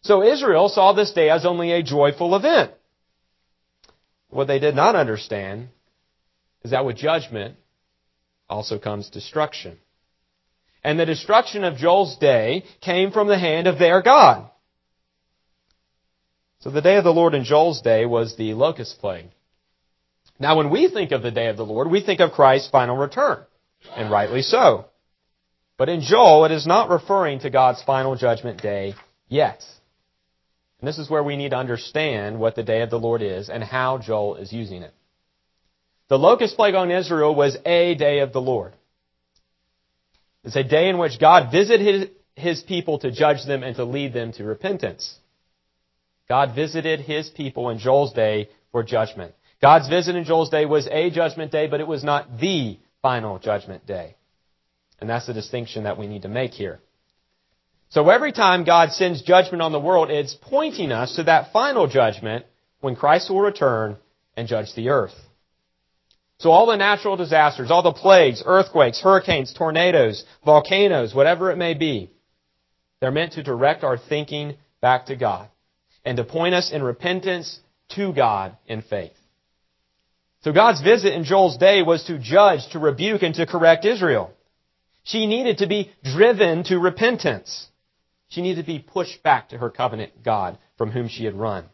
So 0.02 0.24
Israel 0.24 0.70
saw 0.70 0.94
this 0.94 1.12
day 1.12 1.30
as 1.30 1.46
only 1.46 1.72
a 1.72 1.84
joyful 1.84 2.36
event. 2.36 2.72
What 4.30 4.48
they 4.48 4.60
did 4.60 4.76
not 4.76 4.96
understand 4.96 5.70
is 6.64 6.72
that 6.72 6.86
with 6.86 6.98
judgment 6.98 7.58
also 8.48 8.80
comes 8.80 9.10
destruction. 9.10 9.78
And 10.84 11.00
the 11.00 11.06
destruction 11.06 11.64
of 11.64 11.78
Joel's 11.78 12.18
day 12.18 12.64
came 12.82 13.12
from 13.12 13.28
the 13.28 13.38
hand 13.38 13.68
of 13.68 13.80
their 13.80 14.02
God. 14.02 14.50
So 16.62 16.70
the 16.70 16.82
day 16.82 16.98
of 16.98 17.04
the 17.04 17.14
Lord 17.14 17.34
in 17.34 17.44
Joel's 17.44 17.82
day 17.82 18.06
was 18.06 18.36
the 18.36 18.54
locust 18.54 19.00
plague. 19.00 19.30
Now 20.40 20.58
when 20.58 20.70
we 20.70 20.90
think 20.90 21.12
of 21.12 21.22
the 21.22 21.32
day 21.32 21.48
of 21.48 21.58
the 21.58 21.66
Lord, 21.66 21.90
we 21.90 22.02
think 22.02 22.20
of 22.20 22.32
Christ's 22.32 22.70
final 22.70 22.98
return 22.98 23.46
and 23.96 24.12
rightly 24.12 24.42
so. 24.42 24.86
But 25.78 25.90
in 25.90 26.02
Joel, 26.02 26.46
it 26.46 26.52
is 26.52 26.68
not 26.68 26.90
referring 26.90 27.40
to 27.40 27.50
God's 27.50 27.82
final 27.84 28.16
judgment 28.16 28.62
day 28.62 28.96
yet. 29.30 29.64
And 30.80 30.88
this 30.88 30.98
is 30.98 31.10
where 31.10 31.24
we 31.24 31.38
need 31.38 31.52
to 31.52 31.58
understand 31.58 32.40
what 32.40 32.56
the 32.56 32.64
day 32.64 32.82
of 32.82 32.90
the 32.90 33.00
Lord 33.00 33.22
is 33.22 33.50
and 33.50 33.64
how 33.64 33.98
Joel 33.98 34.36
is 34.36 34.52
using 34.52 34.82
it. 34.82 34.94
The 36.10 36.20
locust 36.20 36.56
plague 36.56 36.76
on 36.76 36.92
Israel 36.92 37.36
was 37.36 37.58
a 37.66 37.96
day 37.96 38.20
of 38.20 38.34
the 38.34 38.42
Lord. 38.42 38.74
It's 40.44 40.56
a 40.56 40.64
day 40.64 40.90
in 40.90 40.98
which 40.98 41.20
God 41.20 41.52
visited 41.52 42.12
his 42.36 42.62
people 42.62 43.00
to 43.00 43.12
judge 43.12 43.46
them 43.46 43.64
and 43.64 43.76
to 43.76 43.84
lead 43.84 44.14
them 44.14 44.32
to 44.34 44.44
repentance. 44.44 45.18
God 46.28 46.56
visited 46.56 47.02
his 47.02 47.30
people 47.30 47.70
in 47.70 47.80
Joel's 47.80 48.14
day 48.14 48.50
for 48.72 48.84
judgment. 48.84 49.34
God's 49.62 49.90
visit 49.90 50.16
in 50.16 50.24
Joel's 50.24 50.50
day 50.50 50.66
was 50.66 50.88
a 50.88 51.10
judgment 51.10 51.52
day, 51.52 51.68
but 51.68 51.82
it 51.82 51.88
was 51.88 52.04
not 52.04 52.40
the 52.40 52.80
final 53.02 53.40
judgment 53.40 53.86
day. 53.86 54.16
And 55.02 55.10
that's 55.10 55.28
the 55.28 55.34
distinction 55.34 55.84
that 55.84 55.98
we 55.98 56.08
need 56.08 56.22
to 56.22 56.30
make 56.30 56.52
here. 56.52 56.80
So 57.90 58.10
every 58.10 58.32
time 58.32 58.64
God 58.64 58.92
sends 58.92 59.24
judgment 59.24 59.62
on 59.62 59.72
the 59.72 59.80
world, 59.80 60.12
it's 60.12 60.36
pointing 60.40 60.92
us 60.92 61.16
to 61.16 61.24
that 61.24 61.52
final 61.52 61.88
judgment 61.88 62.46
when 62.82 62.96
Christ 62.96 63.30
will 63.30 63.42
return 63.42 63.98
and 64.38 64.48
judge 64.48 64.74
the 64.76 64.90
earth. 64.90 65.16
So 66.40 66.52
all 66.52 66.68
the 66.68 66.78
natural 66.78 67.18
disasters, 67.18 67.70
all 67.70 67.84
the 67.84 67.92
plagues, 67.92 68.42
earthquakes, 68.46 69.02
hurricanes, 69.02 69.54
tornadoes, 69.54 70.24
volcanoes, 70.46 71.14
whatever 71.14 71.52
it 71.52 71.58
may 71.58 71.74
be, 71.74 72.12
they're 73.02 73.12
meant 73.12 73.34
to 73.34 73.44
direct 73.44 73.84
our 73.84 73.98
thinking 73.98 74.56
back 74.82 75.08
to 75.08 75.16
God 75.16 75.50
and 76.06 76.18
to 76.18 76.24
point 76.24 76.56
us 76.56 76.72
in 76.72 76.82
repentance 76.82 77.60
to 77.90 78.14
God 78.14 78.56
in 78.68 78.82
faith. 78.82 79.12
So 80.42 80.54
God's 80.54 80.82
visit 80.82 81.14
in 81.14 81.26
Joel's 81.26 81.58
day 81.58 81.82
was 81.82 82.06
to 82.06 82.18
judge, 82.18 82.62
to 82.72 82.80
rebuke, 82.80 83.22
and 83.22 83.36
to 83.36 83.46
correct 83.46 83.84
Israel. 83.84 84.32
She 85.04 85.28
needed 85.28 85.58
to 85.58 85.68
be 85.68 85.92
driven 86.04 86.64
to 86.66 86.80
repentance. 86.80 87.68
She 88.30 88.42
needed 88.42 88.62
to 88.62 88.68
be 88.68 88.80
pushed 88.80 89.22
back 89.24 89.50
to 89.50 89.58
her 89.58 89.70
covenant 89.70 90.24
God 90.24 90.58
from 90.78 90.92
whom 90.92 91.10
she 91.10 91.26
had 91.26 91.36
run. 91.36 91.66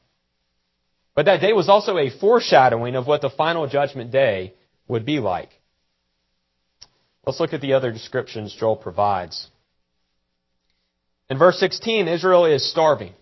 But 1.16 1.26
that 1.26 1.42
day 1.42 1.54
was 1.54 1.70
also 1.70 1.98
a 1.98 2.10
foreshadowing 2.10 2.96
of 2.96 3.08
what 3.08 3.22
the 3.22 3.30
final 3.30 3.68
judgment 3.68 4.12
day 4.12 4.54
would 4.88 5.06
be 5.06 5.20
like. 5.20 5.50
Let's 7.26 7.40
look 7.40 7.54
at 7.54 7.62
the 7.62 7.74
other 7.74 7.92
descriptions 7.92 8.56
Joel 8.58 8.76
provides. 8.76 9.48
In 11.30 11.40
verse 11.40 11.60
16, 11.60 12.08
Israel 12.08 12.46
is 12.46 12.70
starving. 12.70 13.14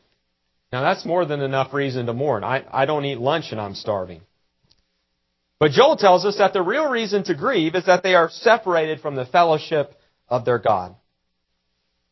Now 0.71 0.81
that's 0.81 1.05
more 1.05 1.23
than 1.23 1.39
enough 1.41 1.73
reason 1.73 2.07
to 2.07 2.13
mourn. 2.13 2.43
I, 2.43 2.65
I 2.71 2.85
don't 2.85 3.05
eat 3.05 3.19
lunch 3.19 3.51
and 3.51 3.61
I'm 3.61 3.75
starving. 3.75 4.21
But 5.59 5.71
Joel 5.71 5.95
tells 5.95 6.25
us 6.25 6.39
that 6.39 6.51
the 6.51 6.63
real 6.63 6.89
reason 6.89 7.23
to 7.25 7.35
grieve 7.35 7.75
is 7.75 7.85
that 7.85 8.03
they 8.03 8.15
are 8.15 8.29
separated 8.29 8.99
from 8.99 9.15
the 9.15 9.25
fellowship 9.25 9.93
of 10.27 10.43
their 10.43 10.57
God. 10.57 10.95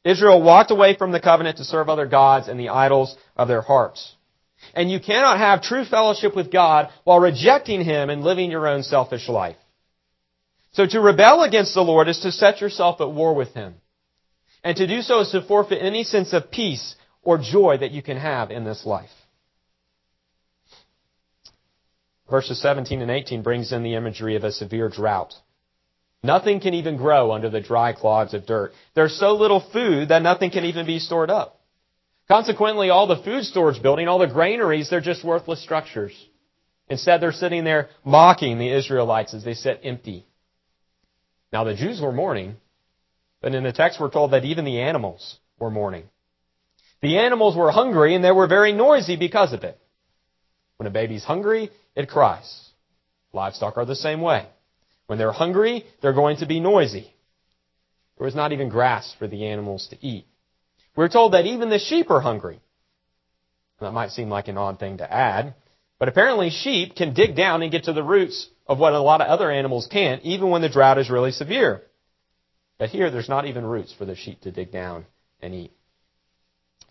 Israel 0.06 0.42
walked 0.42 0.72
away 0.72 0.96
from 0.96 1.12
the 1.12 1.20
covenant 1.20 1.58
to 1.58 1.66
serve 1.66 1.90
other 1.90 2.06
gods 2.06 2.48
and 2.48 2.60
the 2.60 2.70
idols 2.70 3.18
of 3.36 3.48
their 3.48 3.62
hearts. 3.62 4.16
And 4.74 4.92
you 4.92 5.00
cannot 5.00 5.38
have 5.38 5.62
true 5.62 5.86
fellowship 5.86 6.36
with 6.36 6.52
God 6.52 6.90
while 7.04 7.20
rejecting 7.20 7.84
Him 7.84 8.10
and 8.10 8.24
living 8.24 8.52
your 8.52 8.68
own 8.68 8.84
selfish 8.84 9.28
life. 9.28 9.58
So 10.74 10.86
to 10.86 11.02
rebel 11.02 11.44
against 11.44 11.74
the 11.74 11.82
Lord 11.82 12.08
is 12.08 12.20
to 12.22 12.32
set 12.32 12.62
yourself 12.62 13.02
at 13.02 13.12
war 13.12 13.36
with 13.36 13.54
Him. 13.54 13.76
And 14.64 14.78
to 14.78 14.88
do 14.88 15.02
so 15.02 15.20
is 15.20 15.32
to 15.32 15.42
forfeit 15.42 15.82
any 15.82 16.04
sense 16.04 16.34
of 16.34 16.52
peace 16.52 16.96
or 17.24 17.38
joy 17.38 17.78
that 17.80 17.92
you 17.92 18.02
can 18.02 18.18
have 18.18 18.52
in 18.52 18.64
this 18.64 18.86
life. 18.86 19.10
Verses 22.30 22.62
17 22.62 23.02
and 23.02 23.12
18 23.12 23.42
brings 23.42 23.74
in 23.74 23.84
the 23.84 23.96
imagery 23.96 24.36
of 24.38 24.44
a 24.46 24.52
severe 24.52 24.88
drought. 24.88 25.34
Nothing 26.24 26.60
can 26.60 26.76
even 26.76 26.98
grow 26.98 27.32
under 27.32 27.50
the 27.50 27.60
dry 27.60 27.94
clods 27.94 28.34
of 28.34 28.46
dirt. 28.46 28.74
There's 28.94 29.20
so 29.20 29.36
little 29.36 29.60
food 29.60 30.10
that 30.10 30.22
nothing 30.22 30.52
can 30.52 30.66
even 30.66 30.86
be 30.86 31.00
stored 31.00 31.30
up. 31.30 31.61
Consequently, 32.32 32.90
all 32.90 33.08
the 33.08 33.22
food 33.22 33.44
storage 33.44 33.82
building, 33.82 34.08
all 34.08 34.18
the 34.18 34.26
granaries, 34.26 34.90
they're 34.90 35.02
just 35.02 35.22
worthless 35.22 35.62
structures. 35.62 36.14
Instead, 36.88 37.22
they're 37.22 37.34
sitting 37.34 37.66
there 37.66 37.90
mocking 38.06 38.58
the 38.58 38.72
Israelites 38.72 39.34
as 39.34 39.44
they 39.44 39.54
sit 39.54 39.82
empty. 39.84 40.26
Now, 41.52 41.66
the 41.66 41.76
Jews 41.76 42.00
were 42.00 42.14
mourning, 42.14 42.56
but 43.42 43.54
in 43.54 43.64
the 43.64 43.74
text 43.74 44.00
we're 44.00 44.10
told 44.10 44.32
that 44.32 44.46
even 44.46 44.64
the 44.64 44.80
animals 44.80 45.40
were 45.60 45.70
mourning. 45.70 46.06
The 47.02 47.18
animals 47.18 47.58
were 47.58 47.70
hungry 47.70 48.16
and 48.16 48.24
they 48.24 48.32
were 48.32 48.48
very 48.48 48.72
noisy 48.72 49.18
because 49.18 49.52
of 49.52 49.66
it. 49.66 49.78
When 50.78 50.88
a 50.88 50.90
baby's 50.90 51.26
hungry, 51.26 51.70
it 51.98 52.08
cries. 52.08 52.70
Livestock 53.34 53.76
are 53.76 53.86
the 53.86 53.94
same 53.94 54.22
way. 54.22 54.48
When 55.08 55.20
they're 55.20 55.34
hungry, 55.34 55.84
they're 56.02 56.14
going 56.14 56.38
to 56.38 56.46
be 56.46 56.62
noisy. 56.62 57.14
There 58.18 58.24
was 58.24 58.36
not 58.36 58.54
even 58.54 58.70
grass 58.70 59.14
for 59.20 59.28
the 59.28 59.48
animals 59.48 59.90
to 59.90 59.98
eat. 60.00 60.28
We're 60.96 61.10
told 61.10 61.34
that 61.34 61.46
even 61.46 61.70
the 61.70 61.80
sheep 61.80 62.12
are 62.12 62.22
hungry. 62.22 62.60
That 63.80 63.94
might 63.94 64.12
seem 64.12 64.30
like 64.30 64.48
an 64.48 64.58
odd 64.58 64.80
thing 64.80 64.98
to 64.98 65.12
add, 65.12 65.56
but 65.98 66.08
apparently 66.08 66.50
sheep 66.50 66.96
can 66.96 67.14
dig 67.14 67.36
down 67.36 67.62
and 67.62 67.72
get 67.72 67.86
to 67.86 67.94
the 67.94 68.04
roots 68.04 68.50
of 68.68 68.78
what 68.78 68.94
a 68.94 69.00
lot 69.00 69.22
of 69.22 69.28
other 69.28 69.50
animals 69.50 69.88
can't, 69.92 70.22
even 70.24 70.50
when 70.50 70.62
the 70.62 70.70
drought 70.70 70.98
is 70.98 71.10
really 71.10 71.32
severe. 71.32 71.82
But 72.78 72.90
here, 72.90 73.10
there's 73.12 73.30
not 73.30 73.46
even 73.46 73.66
roots 73.66 73.94
for 73.94 74.06
the 74.06 74.16
sheep 74.16 74.42
to 74.42 74.52
dig 74.52 74.72
down 74.72 75.06
and 75.42 75.54
eat. 75.54 75.72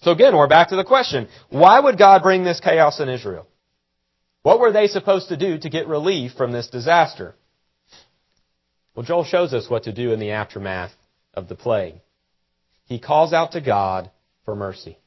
So 0.03 0.13
again, 0.13 0.37
we're 0.37 0.49
back 0.49 0.69
to 0.69 0.77
the 0.77 0.85
question, 0.85 1.29
why 1.51 1.79
would 1.79 1.99
God 1.99 2.23
bring 2.23 2.43
this 2.43 2.61
chaos 2.61 3.01
in 3.01 3.09
Israel? 3.09 3.47
What 4.43 4.61
were 4.61 4.73
they 4.73 4.87
supposed 4.87 5.29
to 5.29 5.37
do 5.37 5.59
to 5.59 5.69
get 5.69 5.87
relief 5.87 6.33
from 6.33 6.53
this 6.53 6.69
disaster? 6.69 7.35
Well, 8.95 9.05
Joel 9.05 9.25
shows 9.25 9.53
us 9.53 9.69
what 9.69 9.85
to 9.85 9.93
do 9.93 10.13
in 10.13 10.19
the 10.19 10.31
aftermath 10.31 10.93
of 11.35 11.49
the 11.49 11.55
plague. 11.55 12.01
He 12.91 12.99
calls 12.99 13.33
out 13.33 13.53
to 13.53 13.61
God 13.61 14.11
for 14.45 14.57
mercy. 14.57 14.99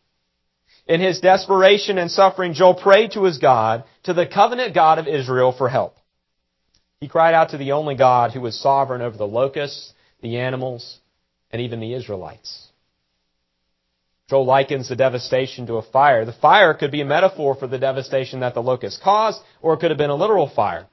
In 0.88 1.02
his 1.02 1.20
desperation 1.20 1.98
and 1.98 2.10
suffering, 2.10 2.54
Joel 2.54 2.76
prayed 2.76 3.12
to 3.12 3.26
his 3.26 3.40
God, 3.40 3.84
to 4.04 4.14
the 4.14 4.26
covenant 4.26 4.74
God 4.74 5.00
of 5.00 5.08
Israel 5.08 5.52
for 5.52 5.68
help. 5.68 5.98
He 7.02 7.10
cried 7.10 7.34
out 7.34 7.50
to 7.50 7.58
the 7.58 7.74
only 7.74 7.96
God 7.96 8.32
who 8.32 8.40
was 8.40 8.58
sovereign 8.58 9.02
over 9.02 9.18
the 9.18 9.28
locusts, 9.28 9.92
the 10.22 10.38
animals, 10.38 11.00
and 11.52 11.62
even 11.62 11.82
the 11.82 11.94
Israelites. 11.94 12.70
Joel 14.30 14.46
likens 14.46 14.88
the 14.88 14.96
devastation 14.96 15.68
to 15.68 15.74
a 15.76 15.82
fire. 15.82 16.24
The 16.24 16.32
fire 16.32 16.74
could 16.74 16.90
be 16.92 17.02
a 17.02 17.06
metaphor 17.06 17.54
for 17.54 17.68
the 17.68 17.80
devastation 17.80 18.40
that 18.40 18.54
the 18.54 18.64
locusts 18.64 19.02
caused, 19.04 19.42
or 19.62 19.74
it 19.74 19.82
could 19.82 19.92
have 19.92 19.98
been 19.98 20.10
a 20.10 20.16
literal 20.16 20.48
fire. 20.48 20.88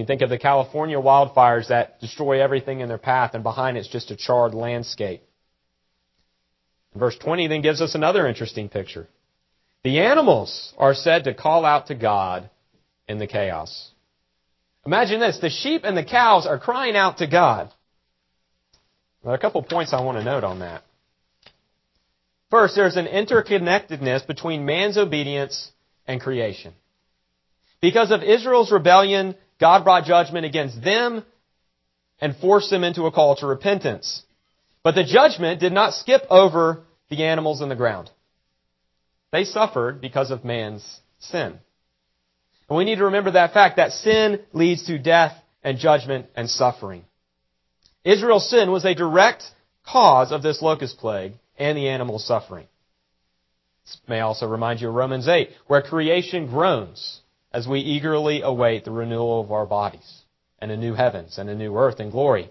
You 0.00 0.06
think 0.06 0.22
of 0.22 0.30
the 0.30 0.38
California 0.38 0.96
wildfires 0.96 1.68
that 1.68 2.00
destroy 2.00 2.42
everything 2.42 2.80
in 2.80 2.88
their 2.88 2.96
path, 2.96 3.34
and 3.34 3.42
behind 3.42 3.76
it's 3.76 3.86
just 3.86 4.10
a 4.10 4.16
charred 4.16 4.54
landscape. 4.54 5.22
Verse 6.94 7.18
20 7.18 7.48
then 7.48 7.60
gives 7.60 7.82
us 7.82 7.94
another 7.94 8.26
interesting 8.26 8.70
picture. 8.70 9.08
The 9.84 10.00
animals 10.00 10.72
are 10.78 10.94
said 10.94 11.24
to 11.24 11.34
call 11.34 11.66
out 11.66 11.88
to 11.88 11.94
God 11.94 12.48
in 13.08 13.18
the 13.18 13.26
chaos. 13.26 13.90
Imagine 14.86 15.20
this. 15.20 15.38
The 15.38 15.50
sheep 15.50 15.82
and 15.84 15.94
the 15.94 16.02
cows 16.02 16.46
are 16.46 16.58
crying 16.58 16.96
out 16.96 17.18
to 17.18 17.26
God. 17.26 17.70
There 19.22 19.32
are 19.32 19.36
a 19.36 19.38
couple 19.38 19.62
points 19.62 19.92
I 19.92 20.00
want 20.00 20.16
to 20.16 20.24
note 20.24 20.44
on 20.44 20.60
that. 20.60 20.82
First, 22.50 22.74
there's 22.74 22.96
an 22.96 23.06
interconnectedness 23.06 24.26
between 24.26 24.64
man's 24.64 24.96
obedience 24.96 25.70
and 26.06 26.22
creation. 26.22 26.72
Because 27.82 28.10
of 28.10 28.22
Israel's 28.22 28.72
rebellion, 28.72 29.34
God 29.60 29.84
brought 29.84 30.04
judgment 30.04 30.46
against 30.46 30.82
them 30.82 31.24
and 32.20 32.36
forced 32.36 32.70
them 32.70 32.82
into 32.82 33.04
a 33.04 33.12
call 33.12 33.36
to 33.36 33.46
repentance. 33.46 34.22
But 34.82 34.94
the 34.94 35.04
judgment 35.04 35.60
did 35.60 35.72
not 35.72 35.94
skip 35.94 36.22
over 36.30 36.84
the 37.10 37.24
animals 37.24 37.60
in 37.60 37.68
the 37.68 37.76
ground. 37.76 38.10
They 39.32 39.44
suffered 39.44 40.00
because 40.00 40.30
of 40.30 40.44
man's 40.44 41.00
sin. 41.18 41.58
And 42.68 42.78
we 42.78 42.84
need 42.84 42.96
to 42.96 43.04
remember 43.04 43.32
that 43.32 43.52
fact 43.52 43.76
that 43.76 43.92
sin 43.92 44.40
leads 44.52 44.86
to 44.86 44.98
death 44.98 45.36
and 45.62 45.78
judgment 45.78 46.26
and 46.34 46.48
suffering. 46.48 47.04
Israel's 48.04 48.48
sin 48.48 48.70
was 48.70 48.84
a 48.84 48.94
direct 48.94 49.44
cause 49.86 50.32
of 50.32 50.42
this 50.42 50.62
locust 50.62 50.98
plague 50.98 51.34
and 51.58 51.76
the 51.76 51.88
animal 51.88 52.18
suffering. 52.18 52.66
This 53.84 53.98
may 54.08 54.20
also 54.20 54.46
remind 54.46 54.80
you 54.80 54.88
of 54.88 54.94
Romans 54.94 55.28
8, 55.28 55.50
where 55.66 55.82
creation 55.82 56.46
groans 56.46 57.20
as 57.52 57.66
we 57.66 57.80
eagerly 57.80 58.42
await 58.42 58.84
the 58.84 58.90
renewal 58.90 59.40
of 59.40 59.52
our 59.52 59.66
bodies 59.66 60.22
and 60.60 60.70
a 60.70 60.76
new 60.76 60.94
heavens 60.94 61.38
and 61.38 61.48
a 61.48 61.54
new 61.54 61.76
earth 61.76 62.00
and 62.00 62.12
glory. 62.12 62.50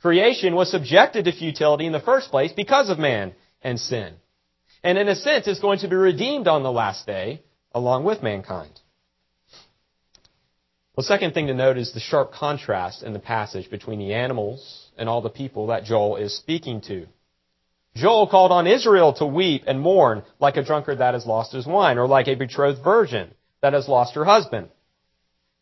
Creation 0.00 0.54
was 0.54 0.70
subjected 0.70 1.24
to 1.24 1.32
futility 1.32 1.86
in 1.86 1.92
the 1.92 2.00
first 2.00 2.30
place 2.30 2.52
because 2.52 2.88
of 2.88 2.98
man 2.98 3.34
and 3.62 3.78
sin. 3.78 4.14
And 4.82 4.96
in 4.96 5.08
a 5.08 5.16
sense, 5.16 5.48
it's 5.48 5.60
going 5.60 5.80
to 5.80 5.88
be 5.88 5.96
redeemed 5.96 6.46
on 6.46 6.62
the 6.62 6.72
last 6.72 7.06
day 7.06 7.42
along 7.72 8.04
with 8.04 8.22
mankind. 8.22 8.80
Well, 10.94 11.02
the 11.02 11.08
second 11.08 11.34
thing 11.34 11.48
to 11.48 11.54
note 11.54 11.78
is 11.78 11.92
the 11.92 12.00
sharp 12.00 12.32
contrast 12.32 13.02
in 13.02 13.12
the 13.12 13.18
passage 13.18 13.70
between 13.70 13.98
the 13.98 14.14
animals 14.14 14.90
and 14.96 15.08
all 15.08 15.20
the 15.20 15.30
people 15.30 15.68
that 15.68 15.84
Joel 15.84 16.16
is 16.16 16.36
speaking 16.36 16.80
to. 16.82 17.06
Joel 17.94 18.28
called 18.28 18.52
on 18.52 18.66
Israel 18.66 19.12
to 19.14 19.26
weep 19.26 19.64
and 19.66 19.80
mourn 19.80 20.22
like 20.38 20.56
a 20.56 20.64
drunkard 20.64 20.98
that 20.98 21.14
has 21.14 21.26
lost 21.26 21.52
his 21.52 21.66
wine, 21.66 21.98
or 21.98 22.06
like 22.06 22.28
a 22.28 22.34
betrothed 22.36 22.82
virgin 22.82 23.32
that 23.60 23.72
has 23.72 23.88
lost 23.88 24.14
her 24.14 24.24
husband. 24.24 24.68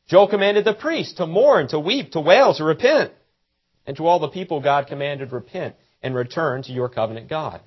Joel 0.08 0.28
commanded 0.28 0.64
the 0.64 0.74
priest 0.74 1.16
to 1.16 1.26
mourn, 1.26 1.68
to 1.68 1.80
weep, 1.80 2.12
to 2.12 2.20
wail, 2.20 2.54
to 2.54 2.64
repent. 2.64 3.12
and 3.86 3.96
to 3.96 4.06
all 4.06 4.18
the 4.18 4.28
people 4.28 4.60
God 4.60 4.88
commanded, 4.88 5.32
repent 5.32 5.76
and 6.02 6.14
return 6.14 6.62
to 6.64 6.72
your 6.72 6.88
covenant 6.88 7.28
God. 7.28 7.60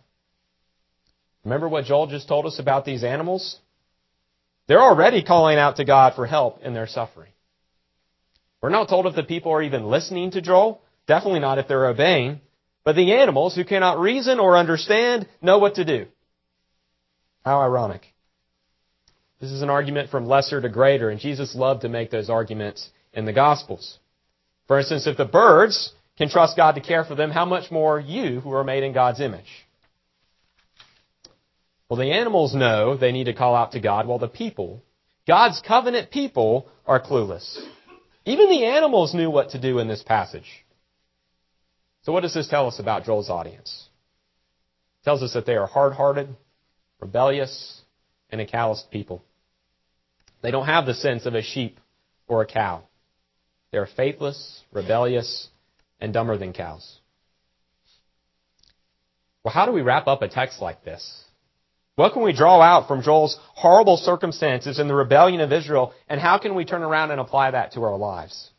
Remember 1.43 1.69
what 1.69 1.85
Joel 1.85 2.07
just 2.07 2.27
told 2.27 2.45
us 2.45 2.59
about 2.59 2.85
these 2.85 3.03
animals? 3.03 3.59
They're 4.67 4.81
already 4.81 5.23
calling 5.23 5.57
out 5.57 5.77
to 5.77 5.85
God 5.85 6.13
for 6.15 6.25
help 6.25 6.61
in 6.61 6.73
their 6.73 6.87
suffering. 6.87 7.31
We're 8.61 8.69
not 8.69 8.89
told 8.89 9.07
if 9.07 9.15
the 9.15 9.23
people 9.23 9.53
are 9.53 9.63
even 9.63 9.85
listening 9.85 10.31
to 10.31 10.41
Joel. 10.41 10.81
Definitely 11.07 11.39
not 11.39 11.57
if 11.57 11.67
they're 11.67 11.87
obeying. 11.87 12.41
But 12.83 12.95
the 12.95 13.13
animals 13.13 13.55
who 13.55 13.63
cannot 13.63 13.99
reason 13.99 14.39
or 14.39 14.57
understand 14.57 15.27
know 15.41 15.57
what 15.57 15.75
to 15.75 15.85
do. 15.85 16.07
How 17.45 17.61
ironic. 17.61 18.13
This 19.39 19.51
is 19.51 19.61
an 19.61 19.69
argument 19.69 20.09
from 20.09 20.25
lesser 20.25 20.61
to 20.61 20.69
greater, 20.69 21.09
and 21.09 21.19
Jesus 21.19 21.55
loved 21.55 21.81
to 21.81 21.89
make 21.89 22.11
those 22.11 22.29
arguments 22.29 22.89
in 23.13 23.25
the 23.25 23.33
Gospels. 23.33 23.97
For 24.67 24.77
instance, 24.79 25.07
if 25.07 25.17
the 25.17 25.25
birds 25.25 25.93
can 26.17 26.29
trust 26.29 26.57
God 26.57 26.73
to 26.75 26.81
care 26.81 27.05
for 27.05 27.15
them, 27.15 27.31
how 27.31 27.45
much 27.45 27.71
more 27.71 27.99
you 27.99 28.41
who 28.41 28.51
are 28.51 28.65
made 28.65 28.83
in 28.83 28.93
God's 28.93 29.21
image? 29.21 29.67
Well, 31.89 31.97
the 31.97 32.11
animals 32.11 32.53
know 32.53 32.97
they 32.97 33.13
need 33.13 33.23
to 33.25 33.33
call 33.33 33.55
out 33.55 33.71
to 33.71 33.79
God, 33.79 34.05
while 34.05 34.19
the 34.19 34.27
people, 34.27 34.83
God's 35.25 35.61
covenant 35.65 36.11
people, 36.11 36.67
are 36.85 37.01
clueless. 37.01 37.57
Even 38.25 38.49
the 38.49 38.65
animals 38.65 39.13
knew 39.13 39.31
what 39.31 39.51
to 39.51 39.61
do 39.61 39.79
in 39.79 39.87
this 39.87 40.03
passage. 40.03 40.65
So 42.03 42.11
what 42.11 42.21
does 42.21 42.33
this 42.33 42.47
tell 42.47 42.67
us 42.67 42.79
about 42.79 43.05
Joel's 43.05 43.29
audience? 43.29 43.87
It 45.01 45.05
tells 45.05 45.23
us 45.23 45.33
that 45.33 45.45
they 45.45 45.55
are 45.55 45.65
hard-hearted, 45.65 46.27
rebellious, 46.99 47.81
and 48.29 48.41
a 48.41 48.45
calloused 48.45 48.91
people. 48.91 49.23
They 50.41 50.51
don't 50.51 50.65
have 50.65 50.85
the 50.85 50.93
sense 50.93 51.25
of 51.25 51.35
a 51.35 51.41
sheep 51.41 51.79
or 52.27 52.41
a 52.41 52.45
cow. 52.45 52.83
They 53.71 53.77
are 53.77 53.85
faithless, 53.87 54.63
rebellious, 54.71 55.49
and 55.99 56.13
dumber 56.13 56.37
than 56.37 56.53
cows. 56.53 56.99
Well, 59.43 59.53
how 59.53 59.65
do 59.65 59.71
we 59.71 59.81
wrap 59.81 60.07
up 60.07 60.21
a 60.21 60.27
text 60.27 60.61
like 60.61 60.83
this? 60.83 61.23
What 61.95 62.13
can 62.13 62.23
we 62.23 62.33
draw 62.33 62.61
out 62.61 62.87
from 62.87 63.01
Joel's 63.01 63.37
horrible 63.55 63.97
circumstances 63.97 64.79
and 64.79 64.89
the 64.89 64.95
rebellion 64.95 65.41
of 65.41 65.51
Israel, 65.51 65.93
and 66.07 66.19
how 66.19 66.37
can 66.37 66.55
we 66.55 66.63
turn 66.63 66.81
around 66.81 67.11
and 67.11 67.19
apply 67.19 67.51
that 67.51 67.73
to 67.73 67.83
our 67.83 67.97
lives? 67.97 68.51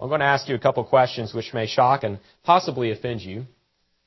I'm 0.00 0.08
going 0.08 0.20
to 0.20 0.26
ask 0.26 0.48
you 0.48 0.56
a 0.56 0.58
couple 0.58 0.82
questions 0.82 1.32
which 1.32 1.54
may 1.54 1.68
shock 1.68 2.02
and 2.02 2.18
possibly 2.42 2.90
offend 2.90 3.20
you, 3.20 3.46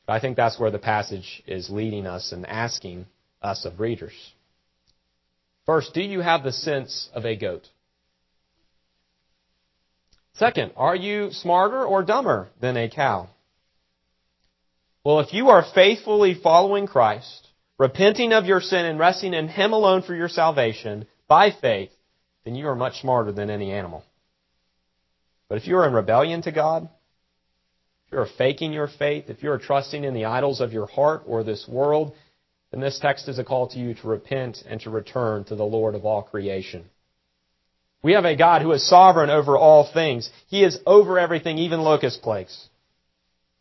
but 0.06 0.13
I 0.13 0.19
think 0.19 0.36
that's 0.36 0.60
where 0.60 0.71
the 0.71 0.78
passage 0.78 1.41
is 1.48 1.69
leading 1.69 2.06
us 2.06 2.34
and 2.34 2.45
asking 2.45 3.06
us 3.41 3.63
of 3.63 3.80
readers. 3.80 4.34
First, 5.65 5.93
do 5.93 6.01
you 6.01 6.21
have 6.21 6.43
the 6.43 6.51
sense 6.51 7.10
of 7.13 7.25
a 7.25 7.36
goat? 7.36 7.67
Second, 10.34 10.73
are 10.75 10.95
you 10.95 11.32
smarter 11.32 11.84
or 11.84 12.04
dumber 12.04 12.49
than 12.62 12.78
a 12.78 12.89
cow? 12.89 13.30
Well, 15.04 15.21
if 15.21 15.34
you 15.34 15.49
are 15.49 15.65
faithfully 15.73 16.34
following 16.34 16.88
Christ, 16.88 17.47
repenting 17.78 18.34
of 18.34 18.45
your 18.45 18.60
sin 18.60 18.86
and 18.86 18.99
resting 18.99 19.34
in 19.34 19.47
Him 19.47 19.71
alone 19.71 20.01
for 20.01 20.13
your 20.13 20.30
salvation 20.30 21.08
by 21.28 21.51
faith, 21.51 21.91
then 22.43 22.56
you 22.56 22.67
are 22.67 22.75
much 22.75 23.01
smarter 23.01 23.32
than 23.32 23.49
any 23.49 23.71
animal. 23.71 24.04
But 25.47 25.58
if 25.58 25.67
you 25.67 25.78
are 25.78 25.88
in 25.88 25.93
rebellion 25.93 26.41
to 26.43 26.51
God, 26.51 26.89
if 28.06 28.12
you're 28.12 28.28
faking 28.38 28.73
your 28.73 28.88
faith, 28.88 29.30
if 29.30 29.41
you're 29.41 29.58
trusting 29.58 30.04
in 30.04 30.13
the 30.13 30.25
idols 30.25 30.60
of 30.60 30.73
your 30.73 30.88
heart 30.88 31.23
or 31.25 31.43
this 31.43 31.67
world, 31.67 32.13
then 32.71 32.82
this 32.82 32.99
text 32.99 33.28
is 33.30 33.39
a 33.39 33.43
call 33.43 33.67
to 33.69 33.80
you 33.80 33.93
to 33.93 34.08
repent 34.08 34.63
and 34.67 34.82
to 34.82 34.89
return 34.89 35.43
to 35.45 35.56
the 35.56 35.63
Lord 35.63 35.95
of 35.95 36.06
all 36.06 36.23
creation. 36.23 36.86
We 38.01 38.13
have 38.13 38.25
a 38.25 38.36
God 38.36 38.62
who 38.62 38.71
is 38.71 38.88
sovereign 38.88 39.30
over 39.30 39.58
all 39.58 39.89
things. 39.91 40.30
He 40.47 40.63
is 40.63 40.80
over 40.86 41.17
everything, 41.17 41.58
even 41.58 41.82
locust 41.82 42.21
plagues. 42.21 42.69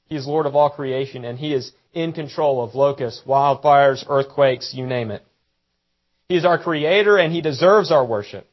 He 0.06 0.16
is 0.16 0.26
Lord 0.26 0.46
of 0.46 0.54
all 0.54 0.70
creation, 0.70 1.24
and 1.24 1.38
He 1.38 1.54
is 1.54 1.72
in 1.94 2.12
control 2.12 2.62
of 2.62 2.74
locusts, 2.74 3.22
wildfires, 3.26 4.04
earthquakes, 4.08 4.74
you 4.74 4.86
name 4.86 5.10
it. 5.10 5.24
He 6.28 6.36
is 6.36 6.44
our 6.44 6.58
Creator, 6.58 7.16
and 7.16 7.32
He 7.32 7.40
deserves 7.40 7.90
our 7.90 8.04
worship. 8.04 8.46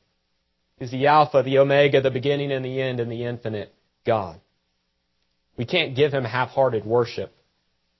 He's 0.77 0.91
the 0.91 1.07
Alpha, 1.07 1.43
the 1.43 1.57
Omega, 1.57 2.01
the 2.01 2.09
beginning 2.09 2.51
and 2.51 2.63
the 2.63 2.81
end, 2.81 2.99
and 2.99 3.11
the 3.11 3.25
infinite 3.25 3.73
God. 4.05 4.39
We 5.57 5.65
can't 5.65 5.95
give 5.95 6.13
Him 6.13 6.23
half-hearted 6.23 6.85
worship 6.85 7.35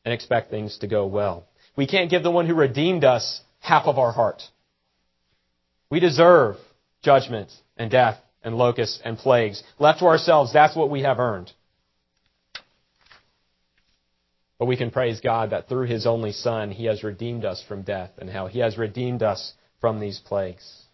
and 0.06 0.14
expect 0.14 0.50
things 0.50 0.78
to 0.80 0.88
go 0.88 1.06
well. 1.06 1.46
We 1.76 1.88
can't 1.88 2.10
give 2.10 2.24
the 2.24 2.32
one 2.32 2.48
who 2.48 2.56
redeemed 2.56 3.04
us 3.04 3.42
half 3.60 3.86
of 3.86 3.98
our 3.98 4.12
heart. 4.12 4.42
We 5.90 6.00
deserve 6.00 6.58
judgment 7.02 7.52
and 7.78 7.90
death 7.90 8.18
and 8.44 8.56
locusts 8.56 9.00
and 9.04 9.18
plagues. 9.18 9.64
Left 9.80 10.00
to 10.00 10.06
ourselves, 10.06 10.54
that's 10.54 10.76
what 10.76 10.90
we 10.90 11.02
have 11.02 11.20
earned. 11.20 11.52
But 14.58 14.68
we 14.68 14.78
can 14.78 14.92
praise 14.92 15.20
God 15.22 15.52
that 15.52 15.68
through 15.68 15.88
His 15.88 16.06
only 16.06 16.32
Son, 16.32 16.72
He 16.72 16.86
has 16.86 17.04
redeemed 17.04 17.46
us 17.46 17.64
from 17.68 17.82
death 17.82 18.12
and 18.20 18.30
hell. 18.30 18.48
He 18.48 18.60
has 18.60 18.78
redeemed 18.78 19.24
us 19.24 19.54
from 19.80 20.00
these 20.00 20.20
plagues. 20.20 20.86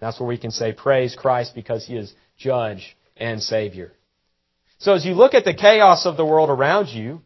That's 0.00 0.18
where 0.18 0.28
we 0.28 0.38
can 0.38 0.50
say, 0.50 0.72
praise 0.72 1.14
Christ 1.14 1.54
because 1.54 1.86
He 1.86 1.96
is 1.96 2.14
judge 2.38 2.96
and 3.16 3.42
Savior. 3.42 3.92
So 4.78 4.94
as 4.94 5.04
you 5.04 5.12
look 5.12 5.34
at 5.34 5.44
the 5.44 5.52
chaos 5.52 6.06
of 6.06 6.16
the 6.16 6.24
world 6.24 6.48
around 6.48 6.88
you, 6.88 7.20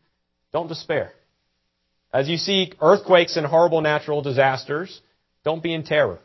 don't 0.53 0.67
despair. 0.67 1.13
As 2.15 2.29
you 2.29 2.37
see 2.37 2.73
earthquakes 2.81 3.37
and 3.37 3.45
horrible 3.45 3.81
natural 3.81 4.23
disasters, 4.23 5.01
don't 5.45 5.65
be 5.65 5.75
in 5.75 5.83
terror. 5.83 6.21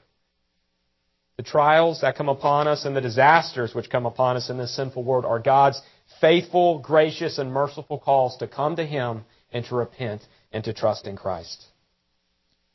The 1.38 1.43
trials 1.43 2.02
that 2.02 2.15
come 2.15 2.30
upon 2.30 2.67
us 2.67 2.86
and 2.86 2.95
the 2.95 3.02
disasters 3.02 3.73
which 3.73 3.89
come 3.89 4.06
upon 4.06 4.38
us 4.38 4.52
in 4.52 4.60
this 4.60 4.75
sinful 4.75 5.04
world 5.04 5.25
are 5.25 5.39
God's 5.39 5.82
faithful, 6.21 6.78
gracious, 6.78 7.39
and 7.39 7.52
merciful 7.52 7.97
calls 7.97 8.38
to 8.38 8.47
come 8.47 8.75
to 8.75 8.86
Him 8.86 9.25
and 9.52 9.65
to 9.65 9.75
repent 9.75 10.21
and 10.52 10.63
to 10.63 10.73
trust 10.73 11.08
in 11.08 11.15
Christ. 11.15 11.65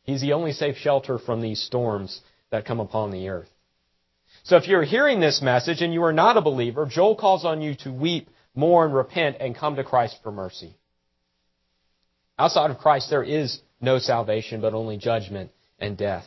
He's 0.03 0.20
the 0.20 0.33
only 0.33 0.53
safe 0.53 0.77
shelter 0.77 1.20
from 1.20 1.40
these 1.40 1.62
storms 1.62 2.20
that 2.50 2.66
come 2.66 2.81
upon 2.81 3.12
the 3.12 3.29
earth. 3.29 3.50
So 4.42 4.57
if 4.57 4.66
you're 4.66 4.83
hearing 4.83 5.20
this 5.20 5.40
message 5.40 5.83
and 5.83 5.94
you 5.94 6.03
are 6.03 6.12
not 6.12 6.37
a 6.37 6.42
believer, 6.42 6.85
Joel 6.87 7.14
calls 7.14 7.44
on 7.44 7.62
you 7.62 7.77
to 7.77 7.92
weep, 7.92 8.29
mourn, 8.57 8.90
repent, 8.90 9.37
and 9.38 9.55
come 9.57 9.77
to 9.77 9.85
Christ 9.85 10.16
for 10.24 10.33
mercy. 10.33 10.74
Outside 12.38 12.70
of 12.70 12.79
Christ, 12.79 13.11
there 13.11 13.23
is 13.23 13.61
no 13.81 13.99
salvation, 13.99 14.61
but 14.61 14.75
only 14.75 14.97
judgment 14.97 15.51
and 15.79 15.97
death. 15.97 16.25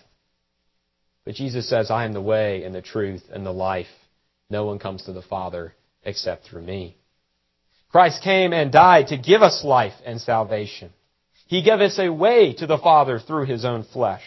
But 1.25 1.35
Jesus 1.35 1.67
says, 1.67 1.91
I 1.91 2.05
am 2.05 2.13
the 2.13 2.21
way 2.21 2.63
and 2.63 2.73
the 2.73 2.81
truth 2.81 3.23
and 3.31 3.45
the 3.45 3.51
life. 3.51 3.87
No 4.49 4.65
one 4.65 4.79
comes 4.79 5.03
to 5.03 5.13
the 5.13 5.21
Father 5.21 5.73
except 6.03 6.45
through 6.45 6.61
me. 6.61 6.95
Christ 7.89 8.21
came 8.23 8.53
and 8.53 8.71
died 8.71 9.07
to 9.07 9.17
give 9.17 9.41
us 9.41 9.63
life 9.63 9.93
and 10.05 10.21
salvation. 10.21 10.91
He 11.47 11.63
gave 11.63 11.79
us 11.79 11.97
a 11.99 12.09
way 12.09 12.53
to 12.53 12.67
the 12.67 12.77
Father 12.77 13.19
through 13.19 13.45
His 13.45 13.65
own 13.65 13.83
flesh. 13.83 14.23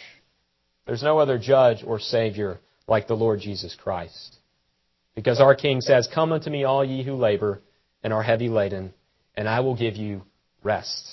There's 0.86 1.02
no 1.02 1.18
other 1.18 1.38
judge 1.38 1.82
or 1.86 1.98
Savior 1.98 2.58
like 2.86 3.06
the 3.06 3.14
Lord 3.14 3.40
Jesus 3.40 3.74
Christ. 3.74 4.36
Because 5.14 5.40
our 5.40 5.54
King 5.54 5.80
says, 5.80 6.08
Come 6.12 6.32
unto 6.32 6.50
me, 6.50 6.64
all 6.64 6.84
ye 6.84 7.02
who 7.02 7.14
labor 7.14 7.60
and 8.02 8.12
are 8.12 8.22
heavy 8.22 8.48
laden, 8.48 8.92
and 9.36 9.48
I 9.48 9.60
will 9.60 9.76
give 9.76 9.96
you 9.96 10.22
rest. 10.62 11.06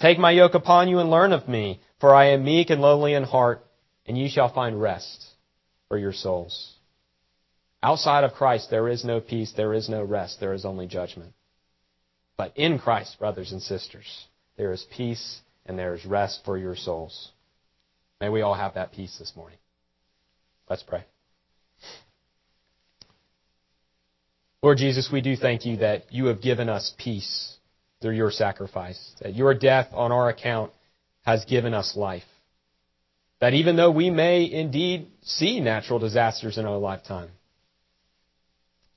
Take 0.00 0.18
my 0.18 0.30
yoke 0.30 0.54
upon 0.54 0.88
you 0.88 0.98
and 0.98 1.10
learn 1.10 1.32
of 1.32 1.48
me, 1.48 1.80
for 2.00 2.14
I 2.14 2.30
am 2.30 2.44
meek 2.44 2.70
and 2.70 2.80
lowly 2.80 3.14
in 3.14 3.24
heart, 3.24 3.64
and 4.06 4.16
ye 4.16 4.28
shall 4.28 4.52
find 4.52 4.80
rest 4.80 5.24
for 5.88 5.98
your 5.98 6.12
souls. 6.12 6.74
Outside 7.82 8.24
of 8.24 8.34
Christ, 8.34 8.70
there 8.70 8.88
is 8.88 9.04
no 9.04 9.20
peace, 9.20 9.52
there 9.56 9.72
is 9.72 9.88
no 9.88 10.02
rest, 10.02 10.40
there 10.40 10.54
is 10.54 10.64
only 10.64 10.86
judgment. 10.86 11.32
But 12.36 12.56
in 12.56 12.78
Christ, 12.78 13.18
brothers 13.18 13.52
and 13.52 13.62
sisters, 13.62 14.26
there 14.56 14.72
is 14.72 14.84
peace 14.96 15.40
and 15.64 15.78
there 15.78 15.94
is 15.94 16.04
rest 16.04 16.42
for 16.44 16.58
your 16.58 16.76
souls. 16.76 17.30
May 18.20 18.28
we 18.28 18.42
all 18.42 18.54
have 18.54 18.74
that 18.74 18.92
peace 18.92 19.16
this 19.18 19.32
morning. 19.36 19.58
Let's 20.68 20.82
pray. 20.82 21.04
Lord 24.62 24.78
Jesus, 24.78 25.10
we 25.12 25.20
do 25.20 25.36
thank 25.36 25.64
you 25.64 25.78
that 25.78 26.12
you 26.12 26.26
have 26.26 26.42
given 26.42 26.68
us 26.68 26.92
peace 26.98 27.55
through 28.06 28.14
your 28.14 28.30
sacrifice, 28.30 29.14
that 29.20 29.34
your 29.34 29.52
death 29.52 29.88
on 29.92 30.12
our 30.12 30.28
account 30.28 30.70
has 31.22 31.44
given 31.44 31.74
us 31.74 31.96
life. 31.96 32.22
That 33.40 33.52
even 33.52 33.74
though 33.74 33.90
we 33.90 34.10
may 34.10 34.48
indeed 34.48 35.08
see 35.22 35.58
natural 35.58 35.98
disasters 35.98 36.56
in 36.56 36.66
our 36.66 36.78
lifetime, 36.78 37.30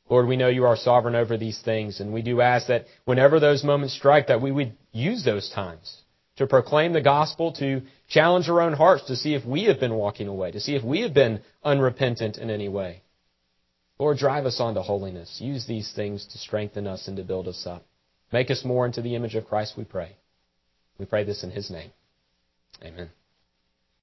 Lord, 0.09 0.27
we 0.27 0.37
know 0.37 0.47
you 0.47 0.65
are 0.65 0.77
sovereign 0.77 1.15
over 1.15 1.37
these 1.37 1.59
things, 1.59 1.99
and 1.99 2.13
we 2.13 2.21
do 2.21 2.39
ask 2.39 2.67
that 2.67 2.85
whenever 3.05 3.39
those 3.39 3.63
moments 3.63 3.95
strike, 3.95 4.27
that 4.27 4.43
we 4.43 4.51
would 4.51 4.73
use 4.91 5.25
those 5.25 5.49
times 5.49 6.03
to 6.35 6.45
proclaim 6.45 6.93
the 6.93 7.01
gospel, 7.01 7.51
to 7.53 7.81
challenge 8.09 8.47
our 8.47 8.61
own 8.61 8.73
hearts 8.73 9.05
to 9.05 9.15
see 9.15 9.33
if 9.33 9.43
we 9.43 9.63
have 9.63 9.79
been 9.79 9.95
walking 9.95 10.27
away, 10.27 10.51
to 10.51 10.59
see 10.59 10.75
if 10.75 10.83
we 10.83 11.01
have 11.01 11.15
been 11.15 11.41
unrepentant 11.63 12.37
in 12.37 12.51
any 12.51 12.69
way. 12.69 13.01
Lord, 13.97 14.19
drive 14.19 14.45
us 14.45 14.59
on 14.59 14.75
to 14.75 14.83
holiness. 14.83 15.39
Use 15.41 15.65
these 15.65 15.91
things 15.95 16.27
to 16.27 16.37
strengthen 16.37 16.85
us 16.85 17.07
and 17.07 17.17
to 17.17 17.23
build 17.23 17.47
us 17.47 17.65
up. 17.65 17.83
Make 18.31 18.51
us 18.51 18.63
more 18.63 18.85
into 18.85 19.01
the 19.01 19.15
image 19.15 19.35
of 19.35 19.47
Christ, 19.47 19.73
we 19.77 19.83
pray. 19.83 20.15
We 20.97 21.05
pray 21.05 21.23
this 21.23 21.43
in 21.43 21.51
His 21.51 21.71
name. 21.71 21.91
Amen. 22.83 23.09